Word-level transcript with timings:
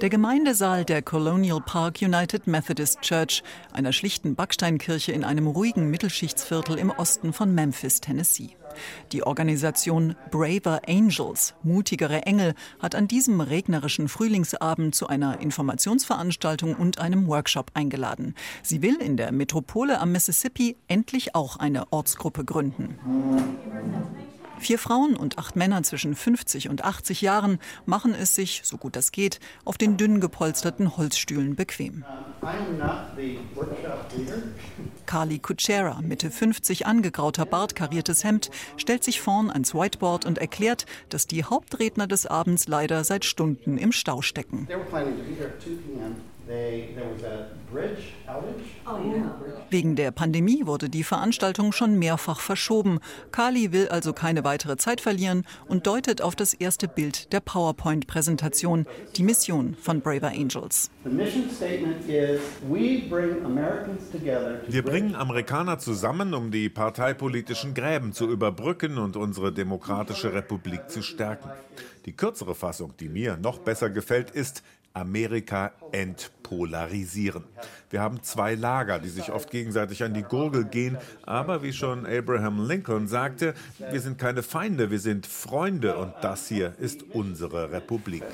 Der 0.00 0.10
Gemeindesaal 0.10 0.84
der 0.84 1.02
Colonial 1.02 1.60
Park 1.60 2.02
United 2.02 2.46
Methodist 2.46 3.00
Church, 3.00 3.42
einer 3.72 3.92
schlichten 3.92 4.34
Backsteinkirche 4.34 5.12
in 5.12 5.24
einem 5.24 5.46
ruhigen 5.46 5.88
Mittelschichtsviertel 5.90 6.78
im 6.78 6.90
Osten 6.90 7.32
von 7.32 7.54
Memphis, 7.54 8.00
Tennessee. 8.00 8.56
Die 9.12 9.22
Organisation 9.22 10.16
Braver 10.30 10.82
Angels, 10.88 11.54
mutigere 11.62 12.22
Engel, 12.22 12.54
hat 12.80 12.94
an 12.94 13.06
diesem 13.08 13.40
regnerischen 13.40 14.08
Frühlingsabend 14.08 14.94
zu 14.94 15.06
einer 15.06 15.40
Informationsveranstaltung 15.40 16.74
und 16.74 16.98
einem 16.98 17.28
Workshop 17.28 17.70
eingeladen. 17.74 18.34
Sie 18.62 18.82
will 18.82 18.96
in 18.96 19.16
der 19.16 19.32
Metropole 19.32 20.00
am 20.00 20.12
Mississippi 20.12 20.76
endlich 20.88 21.34
auch 21.34 21.56
eine 21.56 21.92
Ortsgruppe 21.92 22.44
gründen. 22.44 22.98
Vier 24.58 24.78
Frauen 24.78 25.16
und 25.16 25.38
acht 25.38 25.56
Männer 25.56 25.82
zwischen 25.82 26.14
50 26.14 26.68
und 26.68 26.84
80 26.84 27.20
Jahren 27.20 27.58
machen 27.86 28.14
es 28.14 28.34
sich, 28.34 28.62
so 28.64 28.76
gut 28.76 28.96
das 28.96 29.12
geht, 29.12 29.40
auf 29.64 29.76
den 29.76 29.96
dünn 29.96 30.20
gepolsterten 30.20 30.96
Holzstühlen 30.96 31.54
bequem. 31.54 32.04
Carly 35.06 35.38
Kuchera, 35.38 36.00
Mitte 36.02 36.30
50, 36.30 36.86
angegrauter 36.86 37.46
Bart, 37.46 37.74
kariertes 37.74 38.24
Hemd, 38.24 38.50
stellt 38.76 39.04
sich 39.04 39.20
vorn 39.20 39.50
ans 39.50 39.74
Whiteboard 39.74 40.24
und 40.24 40.38
erklärt, 40.38 40.86
dass 41.08 41.26
die 41.26 41.44
Hauptredner 41.44 42.06
des 42.06 42.26
Abends 42.26 42.68
leider 42.68 43.04
seit 43.04 43.24
Stunden 43.24 43.78
im 43.78 43.92
Stau 43.92 44.22
stecken. 44.22 44.68
Oh, 48.86 48.98
Wegen 49.70 49.96
der 49.96 50.10
Pandemie 50.10 50.66
wurde 50.66 50.90
die 50.90 51.02
Veranstaltung 51.02 51.72
schon 51.72 51.98
mehrfach 51.98 52.40
verschoben. 52.40 53.00
Kali 53.32 53.72
will 53.72 53.88
also 53.88 54.12
keine 54.12 54.44
weitere 54.44 54.76
Zeit 54.76 55.00
verlieren 55.00 55.46
und 55.68 55.86
deutet 55.86 56.20
auf 56.20 56.36
das 56.36 56.52
erste 56.52 56.86
Bild 56.86 57.32
der 57.32 57.40
PowerPoint-Präsentation, 57.40 58.84
die 59.16 59.22
Mission 59.22 59.74
von 59.80 60.02
Braver 60.02 60.28
Angels. 60.28 60.90
Wir 64.68 64.82
bringen 64.82 65.14
Amerikaner 65.14 65.78
zusammen, 65.78 66.34
um 66.34 66.50
die 66.50 66.68
parteipolitischen 66.68 67.72
Gräben 67.72 68.12
zu 68.12 68.28
überbrücken 68.30 68.98
und 68.98 69.16
unsere 69.16 69.50
demokratische 69.50 70.34
Republik 70.34 70.90
zu 70.90 71.02
stärken. 71.02 71.48
Die 72.04 72.12
kürzere 72.12 72.54
Fassung, 72.54 72.92
die 73.00 73.08
mir 73.08 73.38
noch 73.38 73.60
besser 73.60 73.88
gefällt, 73.88 74.30
ist 74.30 74.62
Amerika 74.92 75.72
entpolarisieren. 76.54 77.44
Wir 77.90 78.00
haben 78.00 78.22
zwei 78.22 78.54
Lager, 78.54 78.98
die 78.98 79.08
sich 79.08 79.30
oft 79.30 79.50
gegenseitig 79.50 80.02
an 80.02 80.14
die 80.14 80.22
Gurgel 80.22 80.64
gehen, 80.64 80.98
aber 81.22 81.62
wie 81.62 81.72
schon 81.72 82.06
Abraham 82.06 82.66
Lincoln 82.66 83.06
sagte, 83.06 83.54
wir 83.78 84.00
sind 84.00 84.18
keine 84.18 84.42
Feinde, 84.42 84.90
wir 84.90 84.98
sind 84.98 85.26
Freunde 85.26 85.96
und 85.96 86.12
das 86.22 86.48
hier 86.48 86.74
ist 86.80 87.04
unsere 87.12 87.70
Republik. 87.70 88.24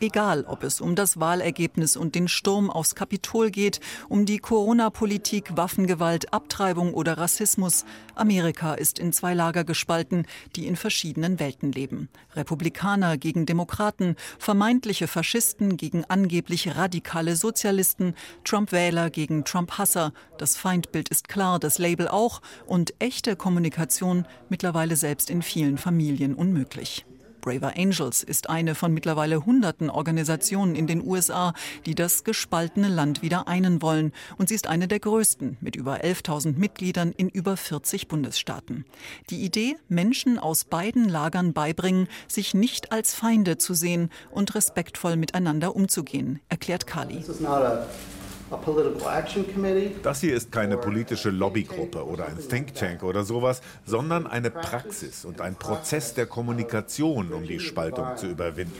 Egal, 0.00 0.44
ob 0.48 0.64
es 0.64 0.80
um 0.80 0.94
das 0.96 1.20
Wahlergebnis 1.20 1.96
und 1.96 2.14
den 2.16 2.26
Sturm 2.26 2.70
aufs 2.70 2.96
Kapitol 2.96 3.50
geht, 3.50 3.80
um 4.08 4.26
die 4.26 4.38
Corona-Politik, 4.38 5.56
Waffengewalt, 5.56 6.32
Abtreibung 6.32 6.94
oder 6.94 7.18
Rassismus, 7.18 7.84
Amerika 8.16 8.74
ist 8.74 8.98
in 8.98 9.12
zwei 9.12 9.34
Lager 9.34 9.62
gespalten, 9.62 10.26
die 10.56 10.66
in 10.66 10.74
verschiedenen 10.74 11.38
Welten 11.38 11.70
leben. 11.70 12.08
Republik 12.34 12.70
Republikaner 12.70 13.16
gegen 13.16 13.46
Demokraten, 13.46 14.16
vermeintliche 14.38 15.08
Faschisten 15.08 15.76
gegen 15.76 16.04
angeblich 16.06 16.76
radikale 16.76 17.36
Sozialisten, 17.36 18.14
Trump-Wähler 18.44 19.10
gegen 19.10 19.44
Trump-Hasser. 19.44 20.12
Das 20.38 20.56
Feindbild 20.56 21.08
ist 21.08 21.28
klar, 21.28 21.58
das 21.58 21.78
Label 21.78 22.08
auch 22.08 22.40
und 22.66 22.94
echte 22.98 23.36
Kommunikation 23.36 24.26
mittlerweile 24.48 24.96
selbst 24.96 25.30
in 25.30 25.42
vielen 25.42 25.78
Familien 25.78 26.34
unmöglich. 26.34 27.04
Braver 27.40 27.74
Angels 27.76 28.22
ist 28.22 28.50
eine 28.50 28.74
von 28.74 28.92
mittlerweile 28.92 29.44
hunderten 29.44 29.90
Organisationen 29.90 30.74
in 30.74 30.86
den 30.86 31.06
USA, 31.06 31.54
die 31.86 31.94
das 31.94 32.24
gespaltene 32.24 32.88
Land 32.88 33.22
wieder 33.22 33.48
einen 33.48 33.82
wollen. 33.82 34.12
Und 34.38 34.48
sie 34.48 34.54
ist 34.54 34.66
eine 34.66 34.88
der 34.88 35.00
größten 35.00 35.56
mit 35.60 35.76
über 35.76 36.02
11.000 36.02 36.56
Mitgliedern 36.56 37.12
in 37.16 37.28
über 37.28 37.56
40 37.56 38.08
Bundesstaaten. 38.08 38.84
Die 39.30 39.42
Idee, 39.44 39.76
Menschen 39.88 40.38
aus 40.38 40.64
beiden 40.64 41.08
Lagern 41.08 41.52
beibringen, 41.52 42.08
sich 42.28 42.54
nicht 42.54 42.92
als 42.92 43.14
Feinde 43.14 43.58
zu 43.58 43.74
sehen 43.74 44.10
und 44.30 44.54
respektvoll 44.54 45.16
miteinander 45.16 45.74
umzugehen, 45.74 46.40
erklärt 46.48 46.86
Kali. 46.86 47.24
Das 50.02 50.20
hier 50.20 50.34
ist 50.34 50.50
keine 50.50 50.76
politische 50.76 51.30
Lobbygruppe 51.30 52.04
oder 52.04 52.26
ein 52.26 52.38
Think 52.48 52.74
Tank 52.74 53.02
oder 53.02 53.24
sowas, 53.24 53.62
sondern 53.86 54.26
eine 54.26 54.50
Praxis 54.50 55.24
und 55.24 55.40
ein 55.40 55.54
Prozess 55.54 56.14
der 56.14 56.26
Kommunikation, 56.26 57.32
um 57.32 57.44
die 57.44 57.60
Spaltung 57.60 58.16
zu 58.16 58.26
überwinden. 58.26 58.74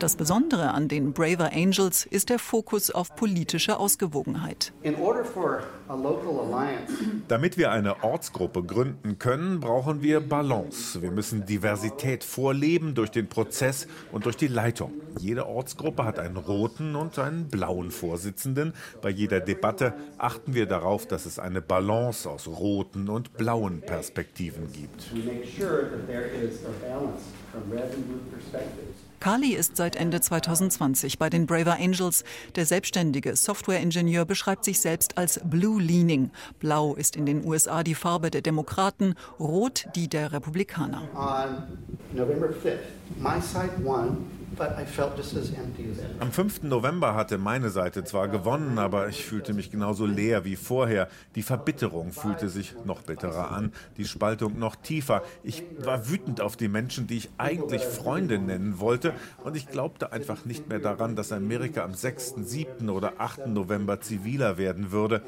Das 0.00 0.16
Besondere 0.16 0.72
an 0.72 0.88
den 0.88 1.12
Braver 1.12 1.52
Angels 1.52 2.04
ist 2.04 2.28
der 2.28 2.40
Fokus 2.40 2.90
auf 2.90 3.14
politische 3.14 3.78
Ausgewogenheit. 3.78 4.72
Damit 7.28 7.56
wir 7.56 7.70
eine 7.70 8.02
Ortsgruppe 8.02 8.64
gründen 8.64 9.18
können, 9.20 9.60
brauchen 9.60 10.02
wir 10.02 10.20
Balance. 10.20 11.00
Wir 11.00 11.12
müssen 11.12 11.46
Diversität 11.46 12.24
vorleben 12.24 12.96
durch 12.96 13.12
den 13.12 13.28
Prozess 13.28 13.86
und 14.10 14.26
durch 14.26 14.36
die 14.36 14.48
Leitung. 14.48 14.92
Jede 15.20 15.46
Ortsgruppe 15.46 16.04
hat 16.04 16.18
einen 16.18 16.38
roten 16.38 16.96
und 16.96 17.16
einen 17.20 17.46
blauen 17.46 17.92
Vorsitzenden. 17.92 18.74
Bei 19.00 19.10
jeder 19.10 19.38
Debatte 19.38 19.94
achten 20.18 20.54
wir 20.54 20.66
darauf, 20.66 21.06
dass 21.06 21.24
es 21.24 21.38
eine 21.38 21.62
Balance 21.62 22.28
aus 22.28 22.48
roten 22.48 23.08
und 23.08 23.32
blauen 23.34 23.80
Perspektiven 23.80 24.72
gibt. 24.72 25.12
Kali 29.24 29.54
ist 29.54 29.78
seit 29.78 29.96
Ende 29.96 30.20
2020 30.20 31.18
bei 31.18 31.30
den 31.30 31.46
Braver 31.46 31.78
Angels. 31.80 32.24
Der 32.56 32.66
selbstständige 32.66 33.34
Softwareingenieur 33.36 34.26
beschreibt 34.26 34.66
sich 34.66 34.80
selbst 34.80 35.16
als 35.16 35.40
Blue 35.42 35.80
Leaning. 35.80 36.30
Blau 36.58 36.94
ist 36.94 37.16
in 37.16 37.24
den 37.24 37.42
USA 37.42 37.82
die 37.82 37.94
Farbe 37.94 38.30
der 38.30 38.42
Demokraten, 38.42 39.14
Rot 39.40 39.86
die 39.94 40.08
der 40.08 40.34
Republikaner. 40.34 41.08
On 41.14 41.62
November 42.12 42.48
5th, 42.48 42.80
my 43.18 43.40
side 43.40 43.82
won 43.82 44.26
am 46.20 46.32
5. 46.32 46.62
November 46.62 47.14
hatte 47.14 47.38
meine 47.38 47.70
Seite 47.70 48.04
zwar 48.04 48.28
gewonnen, 48.28 48.78
aber 48.78 49.08
ich 49.08 49.24
fühlte 49.24 49.52
mich 49.52 49.70
genauso 49.70 50.06
leer 50.06 50.44
wie 50.44 50.56
vorher. 50.56 51.08
Die 51.34 51.42
Verbitterung 51.42 52.12
fühlte 52.12 52.48
sich 52.48 52.74
noch 52.84 53.02
bitterer 53.02 53.50
an, 53.50 53.72
die 53.96 54.04
Spaltung 54.04 54.58
noch 54.58 54.76
tiefer. 54.76 55.22
Ich 55.42 55.64
war 55.78 56.08
wütend 56.08 56.40
auf 56.40 56.56
die 56.56 56.68
Menschen, 56.68 57.06
die 57.06 57.16
ich 57.16 57.30
eigentlich 57.38 57.82
Freunde 57.82 58.38
nennen 58.38 58.78
wollte, 58.78 59.13
und 59.42 59.56
ich 59.56 59.68
glaubte 59.68 60.12
einfach 60.12 60.44
nicht 60.44 60.68
mehr 60.68 60.78
daran, 60.78 61.16
dass 61.16 61.32
Amerika 61.32 61.84
am 61.84 61.94
6., 61.94 62.34
7. 62.36 62.88
oder 62.90 63.14
8. 63.18 63.46
November 63.46 64.00
ziviler 64.00 64.58
werden 64.58 64.92
würde. 64.92 65.22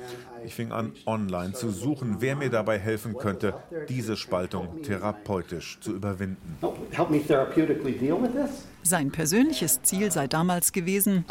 Ich 0.44 0.54
fing 0.54 0.72
an, 0.72 0.92
online 1.06 1.52
zu 1.52 1.70
suchen, 1.70 2.16
wer 2.20 2.36
mir 2.36 2.50
dabei 2.50 2.78
helfen 2.78 3.16
könnte, 3.16 3.54
diese 3.88 4.16
Spaltung 4.16 4.82
therapeutisch 4.82 5.78
zu 5.80 5.92
überwinden. 5.92 6.58
Help 6.90 7.10
me 7.10 7.20
therapeutically 7.20 7.92
deal 7.98 8.20
with 8.22 8.32
this? 8.32 8.66
Sein 8.82 9.10
persönliches 9.10 9.82
Ziel 9.82 10.12
sei 10.12 10.28
damals 10.28 10.70
gewesen, 10.70 11.24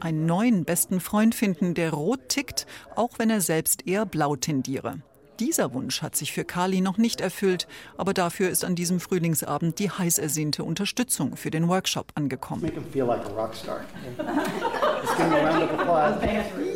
einen 0.00 0.26
neuen 0.26 0.64
besten 0.64 1.00
Freund 1.00 1.34
finden, 1.34 1.74
der 1.74 1.92
rot 1.92 2.30
tickt, 2.30 2.66
auch 2.96 3.18
wenn 3.18 3.28
er 3.28 3.42
selbst 3.42 3.86
eher 3.86 4.06
blau 4.06 4.34
tendiere. 4.36 5.02
Dieser 5.40 5.72
Wunsch 5.72 6.02
hat 6.02 6.16
sich 6.16 6.32
für 6.32 6.44
Kali 6.44 6.80
noch 6.80 6.98
nicht 6.98 7.20
erfüllt, 7.20 7.66
aber 7.96 8.14
dafür 8.14 8.50
ist 8.50 8.64
an 8.64 8.74
diesem 8.74 9.00
Frühlingsabend 9.00 9.78
die 9.78 9.90
heiß 9.90 10.18
ersehnte 10.18 10.64
Unterstützung 10.64 11.36
für 11.36 11.50
den 11.50 11.68
Workshop 11.68 12.12
angekommen. 12.14 12.62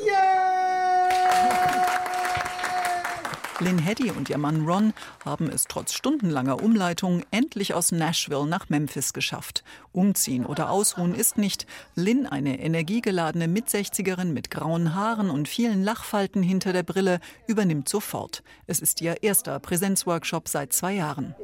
Lynn 3.58 3.78
Heddy 3.78 4.10
und 4.10 4.28
ihr 4.28 4.36
Mann 4.36 4.66
Ron 4.66 4.92
haben 5.24 5.48
es 5.48 5.64
trotz 5.64 5.94
stundenlanger 5.94 6.62
Umleitung 6.62 7.22
endlich 7.30 7.72
aus 7.72 7.90
Nashville 7.90 8.46
nach 8.46 8.68
Memphis 8.68 9.14
geschafft. 9.14 9.64
Umziehen 9.92 10.44
oder 10.44 10.68
ausruhen 10.68 11.14
ist 11.14 11.38
nicht. 11.38 11.66
Lynn, 11.94 12.26
eine 12.26 12.60
energiegeladene 12.60 13.48
Mitsechzigerin 13.48 14.34
mit 14.34 14.50
grauen 14.50 14.94
Haaren 14.94 15.30
und 15.30 15.48
vielen 15.48 15.82
Lachfalten 15.82 16.42
hinter 16.42 16.74
der 16.74 16.82
Brille, 16.82 17.18
übernimmt 17.46 17.88
sofort. 17.88 18.42
Es 18.66 18.80
ist 18.80 19.00
ihr 19.00 19.22
erster 19.22 19.58
Präsenzworkshop 19.58 20.48
seit 20.48 20.74
zwei 20.74 20.92
Jahren. 20.92 21.34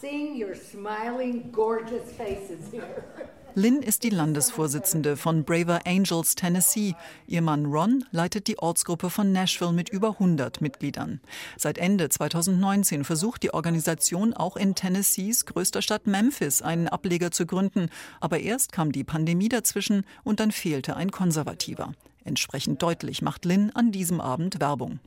Seeing 0.00 0.36
your 0.36 0.54
smiling, 0.54 1.50
gorgeous 1.50 2.12
faces 2.12 2.70
here 2.70 3.04
Lynn 3.56 3.82
ist 3.82 4.02
die 4.02 4.10
Landesvorsitzende 4.10 5.16
von 5.16 5.44
Braver 5.44 5.86
Angels 5.86 6.34
Tennessee. 6.34 6.96
Ihr 7.28 7.40
Mann 7.40 7.66
Ron 7.66 8.04
leitet 8.10 8.48
die 8.48 8.58
Ortsgruppe 8.58 9.10
von 9.10 9.30
Nashville 9.30 9.72
mit 9.72 9.88
über 9.90 10.08
100 10.08 10.60
Mitgliedern. 10.60 11.20
Seit 11.56 11.78
Ende 11.78 12.08
2019 12.08 13.04
versucht 13.04 13.44
die 13.44 13.54
Organisation 13.54 14.34
auch 14.34 14.56
in 14.56 14.74
Tennessees 14.74 15.46
größter 15.46 15.82
Stadt 15.82 16.08
Memphis 16.08 16.62
einen 16.62 16.88
Ableger 16.88 17.30
zu 17.30 17.46
gründen. 17.46 17.90
Aber 18.20 18.40
erst 18.40 18.72
kam 18.72 18.90
die 18.90 19.04
Pandemie 19.04 19.48
dazwischen 19.48 20.04
und 20.24 20.40
dann 20.40 20.50
fehlte 20.50 20.96
ein 20.96 21.12
Konservativer. 21.12 21.92
Entsprechend 22.26 22.82
deutlich 22.82 23.20
macht 23.20 23.44
Lynn 23.44 23.70
an 23.74 23.92
diesem 23.92 24.20
Abend 24.20 24.58
Werbung. 24.58 24.98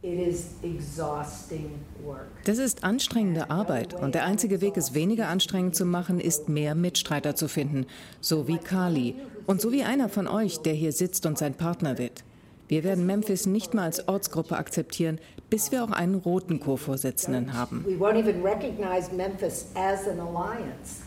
Das 2.43 2.57
ist 2.59 2.83
anstrengende 2.83 3.49
Arbeit 3.49 3.95
und 3.95 4.13
der 4.13 4.25
einzige 4.25 4.61
Weg, 4.61 4.77
es 4.77 4.93
weniger 4.93 5.27
anstrengend 5.27 5.75
zu 5.75 5.85
machen, 5.85 6.19
ist 6.19 6.47
mehr 6.47 6.75
Mitstreiter 6.75 7.35
zu 7.35 7.47
finden, 7.47 7.87
so 8.21 8.47
wie 8.47 8.59
Carly 8.59 9.15
und 9.47 9.61
so 9.61 9.71
wie 9.71 9.83
einer 9.83 10.09
von 10.09 10.27
euch, 10.27 10.59
der 10.59 10.73
hier 10.73 10.91
sitzt 10.91 11.25
und 11.25 11.39
sein 11.39 11.55
Partner 11.55 11.97
wird. 11.97 12.23
Wir 12.67 12.83
werden 12.83 13.05
Memphis 13.05 13.45
nicht 13.45 13.73
mal 13.73 13.83
als 13.83 14.07
Ortsgruppe 14.07 14.57
akzeptieren, 14.57 15.19
bis 15.49 15.71
wir 15.71 15.83
auch 15.83 15.91
einen 15.91 16.15
roten 16.15 16.59
Co-Vorsitzenden 16.59 17.53
haben. 17.53 17.85
We 17.87 17.97
won't 17.97 18.19
even 18.19 18.43
recognize 18.43 19.09
Memphis 19.15 19.67
as 19.73 20.07
an 20.07 20.19
alliance 20.19 21.01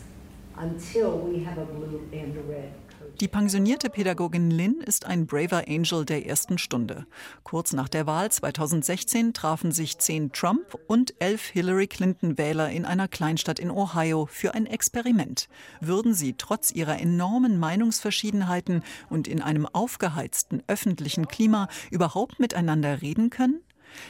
until 0.59 1.21
we 1.23 1.45
have 1.45 1.61
a 1.61 1.65
blue 1.65 2.01
and 2.11 2.35
a 2.35 2.51
red. 2.51 2.71
Die 3.19 3.27
pensionierte 3.27 3.89
Pädagogin 3.89 4.49
Lynn 4.49 4.81
ist 4.81 5.05
ein 5.05 5.27
braver 5.27 5.65
Angel 5.67 6.05
der 6.05 6.25
ersten 6.25 6.57
Stunde. 6.57 7.05
Kurz 7.43 7.73
nach 7.73 7.89
der 7.89 8.07
Wahl 8.07 8.31
2016 8.31 9.33
trafen 9.33 9.71
sich 9.71 9.99
zehn 9.99 10.31
Trump- 10.31 10.79
und 10.87 11.13
elf 11.19 11.45
Hillary 11.47 11.87
Clinton-Wähler 11.87 12.69
in 12.69 12.85
einer 12.85 13.07
Kleinstadt 13.07 13.59
in 13.59 13.69
Ohio 13.69 14.25
für 14.25 14.55
ein 14.55 14.65
Experiment. 14.65 15.49
Würden 15.81 16.13
sie 16.13 16.33
trotz 16.33 16.71
ihrer 16.71 16.99
enormen 16.99 17.59
Meinungsverschiedenheiten 17.59 18.83
und 19.09 19.27
in 19.27 19.41
einem 19.41 19.67
aufgeheizten 19.67 20.63
öffentlichen 20.67 21.27
Klima 21.27 21.67
überhaupt 21.91 22.39
miteinander 22.39 23.01
reden 23.01 23.29
können? 23.29 23.61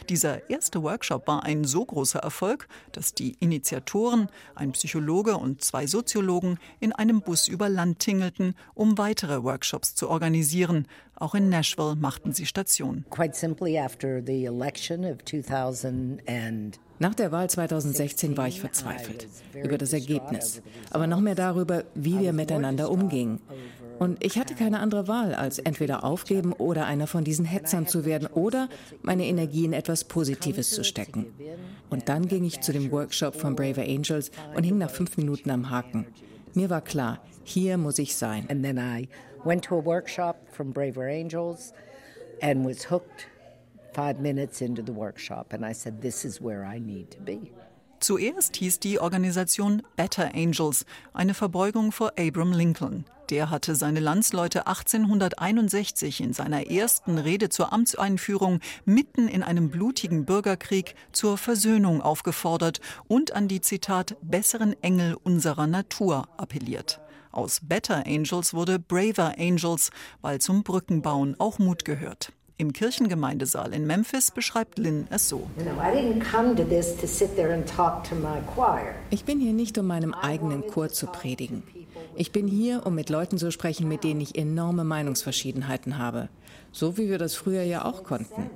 Dieser 0.10 0.50
erste 0.50 0.84
Workshop 0.84 1.28
war 1.28 1.44
ein 1.44 1.64
so 1.64 1.86
großer 1.86 2.20
Erfolg, 2.20 2.68
dass 2.92 3.14
die 3.14 3.36
Initiatoren, 3.40 4.30
ein 4.56 4.72
Psychologe 4.74 5.38
und 5.38 5.64
zwei 5.64 5.88
Soziologen, 5.88 6.60
in 6.80 6.94
einem 6.94 7.22
Bus 7.22 7.48
über 7.48 7.70
Land 7.70 8.00
tingelten, 8.00 8.56
um 8.74 8.98
weitere 8.98 9.44
Workshops 9.44 9.96
zu 9.96 10.10
organisieren. 10.10 10.88
Auch 11.22 11.36
in 11.36 11.50
Nashville 11.50 11.96
machten 11.96 12.34
sie 12.34 12.48
Station. 12.48 13.06
Quite 13.12 13.36
simply 13.36 13.78
after 13.78 14.24
the 14.26 14.46
election 14.46 15.06
of 15.06 15.24
2000 15.24 16.20
nach 16.98 17.16
der 17.16 17.32
Wahl 17.32 17.50
2016 17.50 18.38
war 18.38 18.48
ich 18.48 18.60
verzweifelt 18.60 19.28
über 19.56 19.78
das 19.78 19.94
Ergebnis, 19.94 20.62
aber 20.90 21.06
noch 21.08 21.20
mehr 21.20 21.36
darüber, 21.36 21.84
wie 21.96 22.20
wir 22.20 22.34
miteinander 22.34 22.92
umgingen. 22.92 23.40
Und 24.00 24.24
ich 24.24 24.40
hatte 24.40 24.56
keine 24.56 24.80
andere 24.80 25.08
Wahl, 25.08 25.36
als 25.36 25.60
entweder 25.60 26.04
aufgeben 26.04 26.54
oder 26.54 26.86
einer 26.86 27.06
von 27.06 27.24
diesen 27.24 27.46
Hetzern 27.46 27.86
zu 27.86 28.04
werden 28.06 28.28
oder 28.28 28.68
meine 29.04 29.26
Energie 29.26 29.66
in 29.66 29.74
etwas 29.74 30.04
Positives 30.04 30.72
zu 30.72 30.84
stecken. 30.84 31.28
Und 31.92 32.10
dann 32.10 32.28
ging 32.28 32.46
ich 32.46 32.62
zu 32.62 32.72
dem 32.72 32.92
Workshop 32.92 33.36
von 33.36 33.56
Braver 33.56 33.84
Angels 33.84 34.32
und 34.56 34.64
hing 34.64 34.80
nach 34.80 34.90
fünf 34.90 35.18
Minuten 35.18 35.52
am 35.52 35.70
Haken. 35.70 36.08
Mir 36.54 36.70
war 36.70 36.82
klar, 36.82 37.20
hier 37.44 37.78
muss 37.78 38.00
ich 38.00 38.16
sein. 38.16 38.46
And 38.50 38.64
then 38.64 38.78
I 38.78 39.08
went 39.46 39.64
to 39.64 39.76
a 39.76 39.80
workshop 39.80 40.38
from 40.52 40.72
Braver 40.72 41.08
Angels 41.08 41.74
and 42.42 42.66
was 42.66 42.84
hooked 42.84 43.28
five 43.94 44.20
minutes 44.20 44.62
into 44.62 44.82
the 44.82 44.94
workshop, 44.94 45.54
and 45.54 45.66
I 45.66 45.74
said, 45.74 46.02
This 46.02 46.26
is 46.26 46.42
where 46.42 46.66
I 46.66 46.80
need 46.80 47.12
to 47.12 47.20
be. 47.20 47.52
Zuerst 48.00 48.56
hieß 48.56 48.80
die 48.80 49.00
Organisation 49.00 49.84
Better 49.96 50.34
Angels, 50.34 50.86
eine 51.14 51.36
Verbeugung 51.36 51.92
vor 51.92 52.14
Abraham 52.18 52.52
Lincoln. 52.52 53.06
Der 53.30 53.52
hatte 53.52 53.76
seine 53.76 54.00
Landsleute 54.00 54.66
1861 54.66 56.20
in 56.20 56.34
seiner 56.34 56.68
ersten 56.70 57.20
Rede 57.20 57.50
zur 57.50 57.72
Amtseinführung 57.72 58.60
mitten 58.86 59.28
in 59.28 59.44
einem 59.44 59.70
blutigen 59.70 60.26
Bürgerkrieg 60.26 60.96
zur 61.12 61.38
Versöhnung 61.38 62.02
aufgefordert 62.02 62.82
und 63.08 63.34
an 63.34 63.48
die 63.48 63.62
Zitat 63.62 64.18
besseren 64.22 64.76
Engel 64.82 65.16
unserer 65.24 65.68
Natur 65.68 66.28
appelliert. 66.38 67.00
Aus 67.32 67.62
Better 67.64 68.06
Angels 68.06 68.54
wurde 68.54 68.78
Braver 68.80 69.36
Angels, 69.38 69.92
weil 70.22 70.40
zum 70.40 70.64
Brückenbauen 70.64 71.36
auch 71.40 71.60
Mut 71.60 71.86
gehört. 71.86 72.34
Im 72.58 72.74
Kirchengemeindesaal 72.74 73.74
in 73.74 73.88
Memphis 73.88 74.30
beschreibt 74.30 74.78
Lynn 74.78 75.08
es 75.10 75.28
so. 75.28 75.50
Ich 79.10 79.26
bin 79.26 79.40
hier 79.40 79.54
nicht, 79.54 79.78
um 79.80 79.88
meinem 79.88 80.14
eigenen 80.14 80.68
Chor 80.68 80.90
zu 80.90 81.08
predigen. 81.08 81.64
Ich 82.16 82.32
bin 82.32 82.48
hier, 82.48 82.86
um 82.86 82.94
mit 82.94 83.10
Leuten 83.10 83.40
zu 83.40 83.52
sprechen, 83.52 83.88
mit 83.88 84.04
denen 84.04 84.22
ich 84.22 84.38
enorme 84.38 84.84
Meinungsverschiedenheiten 84.84 85.98
habe. 85.98 86.30
So 86.72 86.98
wie 86.98 87.10
wir 87.10 87.18
das 87.18 87.34
früher 87.34 87.64
ja 87.64 87.84
auch 87.86 88.04
konnten. 88.04 88.52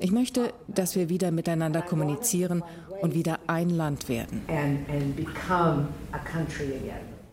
Ich 0.00 0.12
möchte, 0.12 0.52
dass 0.68 0.94
wir 0.94 1.08
wieder 1.08 1.30
miteinander 1.30 1.80
kommunizieren 1.80 2.62
und 3.00 3.14
wieder 3.14 3.38
ein 3.46 3.70
Land 3.70 4.10
werden. 4.10 4.42
And, 4.48 4.86
and 4.90 5.16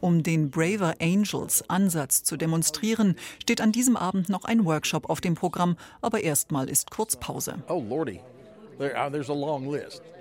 um 0.03 0.21
den 0.21 0.51
Braver 0.51 0.95
Angels 1.01 1.67
Ansatz 1.69 2.23
zu 2.23 2.35
demonstrieren, 2.35 3.15
steht 3.41 3.61
an 3.61 3.71
diesem 3.71 3.95
Abend 3.95 4.27
noch 4.27 4.43
ein 4.43 4.65
Workshop 4.65 5.09
auf 5.09 5.21
dem 5.21 5.33
Programm, 5.33 5.77
aber 6.01 6.21
erstmal 6.23 6.69
ist 6.69 6.91
kurz 6.91 7.15
Pause. 7.15 7.63
Oh 7.69 7.81
Lordy. 7.87 8.19
Uh, 8.79 9.09
there's. 9.09 9.29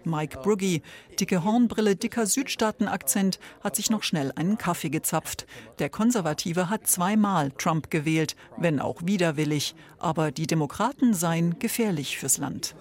Mike 0.04 0.42
Bruggy, 0.42 0.82
dicke 1.18 1.44
Hornbrille, 1.44 1.94
dicker 1.96 2.26
Südstaatenakzent, 2.26 3.38
hat 3.62 3.76
sich 3.76 3.90
noch 3.90 4.02
schnell 4.02 4.32
einen 4.34 4.58
Kaffee 4.58 4.90
gezapft. 4.90 5.46
Der 5.78 5.90
Konservative 5.90 6.70
hat 6.70 6.86
zweimal 6.86 7.52
Trump 7.52 7.90
gewählt, 7.90 8.34
wenn 8.56 8.80
auch 8.80 9.02
widerwillig. 9.04 9.74
Aber 9.98 10.32
die 10.32 10.46
Demokraten 10.48 11.14
seien 11.14 11.58
gefährlich 11.60 12.18
fürs 12.18 12.38
Land. 12.38 12.74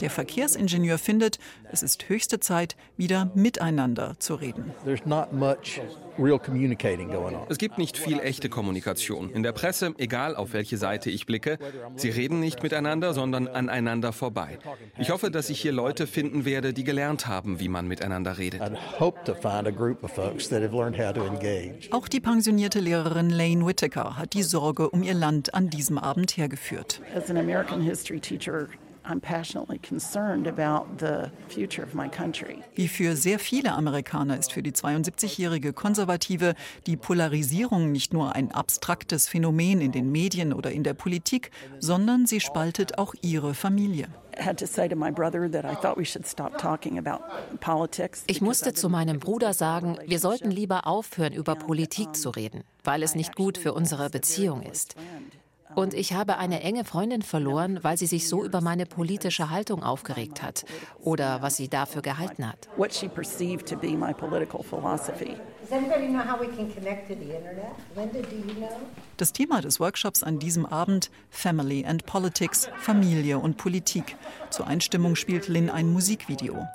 Der 0.00 0.10
Verkehrsingenieur 0.10 0.98
findet, 0.98 1.38
es 1.72 1.82
ist 1.82 2.08
höchste 2.08 2.40
Zeit, 2.40 2.76
wieder 2.98 3.30
miteinander 3.34 4.14
zu 4.18 4.34
reden. 4.34 4.74
Es 7.48 7.58
gibt 7.58 7.78
nicht 7.78 7.96
viel 7.96 8.20
echte 8.20 8.48
Kommunikation. 8.48 9.30
In 9.30 9.42
der 9.42 9.52
Presse, 9.52 9.94
egal 9.98 10.36
auf 10.36 10.52
welche 10.52 10.76
Seite 10.76 11.10
ich 11.10 11.26
blicke, 11.26 11.58
sie 11.96 12.10
reden 12.10 12.40
nicht 12.40 12.62
miteinander, 12.62 13.14
sondern 13.14 13.48
aneinander 13.48 14.12
vorbei. 14.12 14.58
Ich 14.98 15.10
hoffe, 15.10 15.30
dass 15.30 15.50
ich 15.50 15.60
hier 15.60 15.72
Leute 15.72 16.06
finden 16.06 16.44
werde, 16.44 16.72
die 16.72 16.84
gelernt 16.84 17.26
haben, 17.26 17.58
wie 17.60 17.68
man 17.68 17.88
miteinander 17.88 18.38
redet. 18.38 18.60
Auch 21.90 22.08
die 22.08 22.20
pensionierte 22.20 22.80
Lehrerin 22.80 23.30
Lane 23.30 23.66
Whittaker 23.66 24.16
hat 24.18 24.34
die 24.34 24.42
Sorge 24.42 24.90
um 24.90 25.02
ihr 25.02 25.14
Land 25.14 25.54
an 25.54 25.70
diesem 25.70 25.98
Abend 25.98 26.36
hergeführt. 26.36 27.00
As 27.14 27.30
an 27.30 27.38
American 27.38 27.80
history 27.80 28.20
teacher, 28.20 28.68
wie 32.74 32.88
für 32.88 33.16
sehr 33.16 33.38
viele 33.38 33.72
Amerikaner 33.72 34.38
ist 34.38 34.52
für 34.52 34.62
die 34.62 34.72
72-jährige 34.72 35.72
Konservative 35.72 36.54
die 36.86 36.96
Polarisierung 36.96 37.92
nicht 37.92 38.12
nur 38.12 38.34
ein 38.34 38.52
abstraktes 38.52 39.28
Phänomen 39.28 39.80
in 39.80 39.92
den 39.92 40.10
Medien 40.10 40.52
oder 40.52 40.70
in 40.70 40.84
der 40.84 40.94
Politik, 40.94 41.50
sondern 41.78 42.26
sie 42.26 42.40
spaltet 42.40 42.98
auch 42.98 43.14
ihre 43.22 43.54
Familie. 43.54 44.08
Ich 48.26 48.40
musste 48.40 48.74
zu 48.74 48.88
meinem 48.88 49.18
Bruder 49.18 49.52
sagen, 49.52 49.98
wir 50.06 50.18
sollten 50.18 50.50
lieber 50.50 50.86
aufhören, 50.86 51.32
über 51.32 51.54
Politik 51.56 52.14
zu 52.16 52.30
reden, 52.30 52.62
weil 52.84 53.02
es 53.02 53.14
nicht 53.14 53.36
gut 53.36 53.58
für 53.58 53.74
unsere 53.74 54.08
Beziehung 54.08 54.62
ist. 54.62 54.94
Und 55.74 55.94
ich 55.94 56.12
habe 56.12 56.38
eine 56.38 56.62
enge 56.62 56.84
Freundin 56.84 57.22
verloren, 57.22 57.78
weil 57.82 57.96
sie 57.96 58.06
sich 58.06 58.28
so 58.28 58.44
über 58.44 58.60
meine 58.60 58.86
politische 58.86 59.50
Haltung 59.50 59.82
aufgeregt 59.82 60.42
hat 60.42 60.64
oder 60.98 61.42
was 61.42 61.56
sie 61.56 61.68
dafür 61.68 62.02
gehalten 62.02 62.46
hat. 62.48 62.68
Das 69.16 69.32
Thema 69.32 69.60
des 69.60 69.80
Workshops 69.80 70.22
an 70.22 70.38
diesem 70.38 70.66
Abend 70.66 71.10
Family 71.30 71.84
and 71.84 72.06
Politics, 72.06 72.68
Familie 72.78 73.38
und 73.38 73.56
Politik. 73.56 74.16
Zur 74.50 74.66
Einstimmung 74.66 75.14
spielt 75.14 75.48
Lynn 75.48 75.70
ein 75.70 75.92
Musikvideo. 75.92 76.66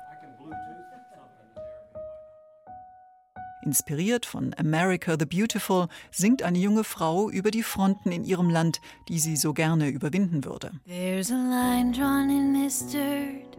Inspiriert 3.66 4.26
von 4.26 4.54
America 4.58 5.16
the 5.18 5.26
Beautiful 5.26 5.88
singt 6.12 6.44
eine 6.44 6.56
junge 6.56 6.84
Frau 6.84 7.28
über 7.28 7.50
die 7.50 7.64
Fronten 7.64 8.12
in 8.12 8.24
ihrem 8.24 8.48
Land, 8.48 8.80
die 9.08 9.18
sie 9.18 9.36
so 9.36 9.52
gerne 9.52 9.88
überwinden 9.88 10.44
würde. 10.44 10.70
There's 10.86 11.32
a 11.32 11.34
line 11.34 11.90
drawn 11.90 12.30
in 12.30 12.54
this 12.54 12.86
dirt. 12.86 13.58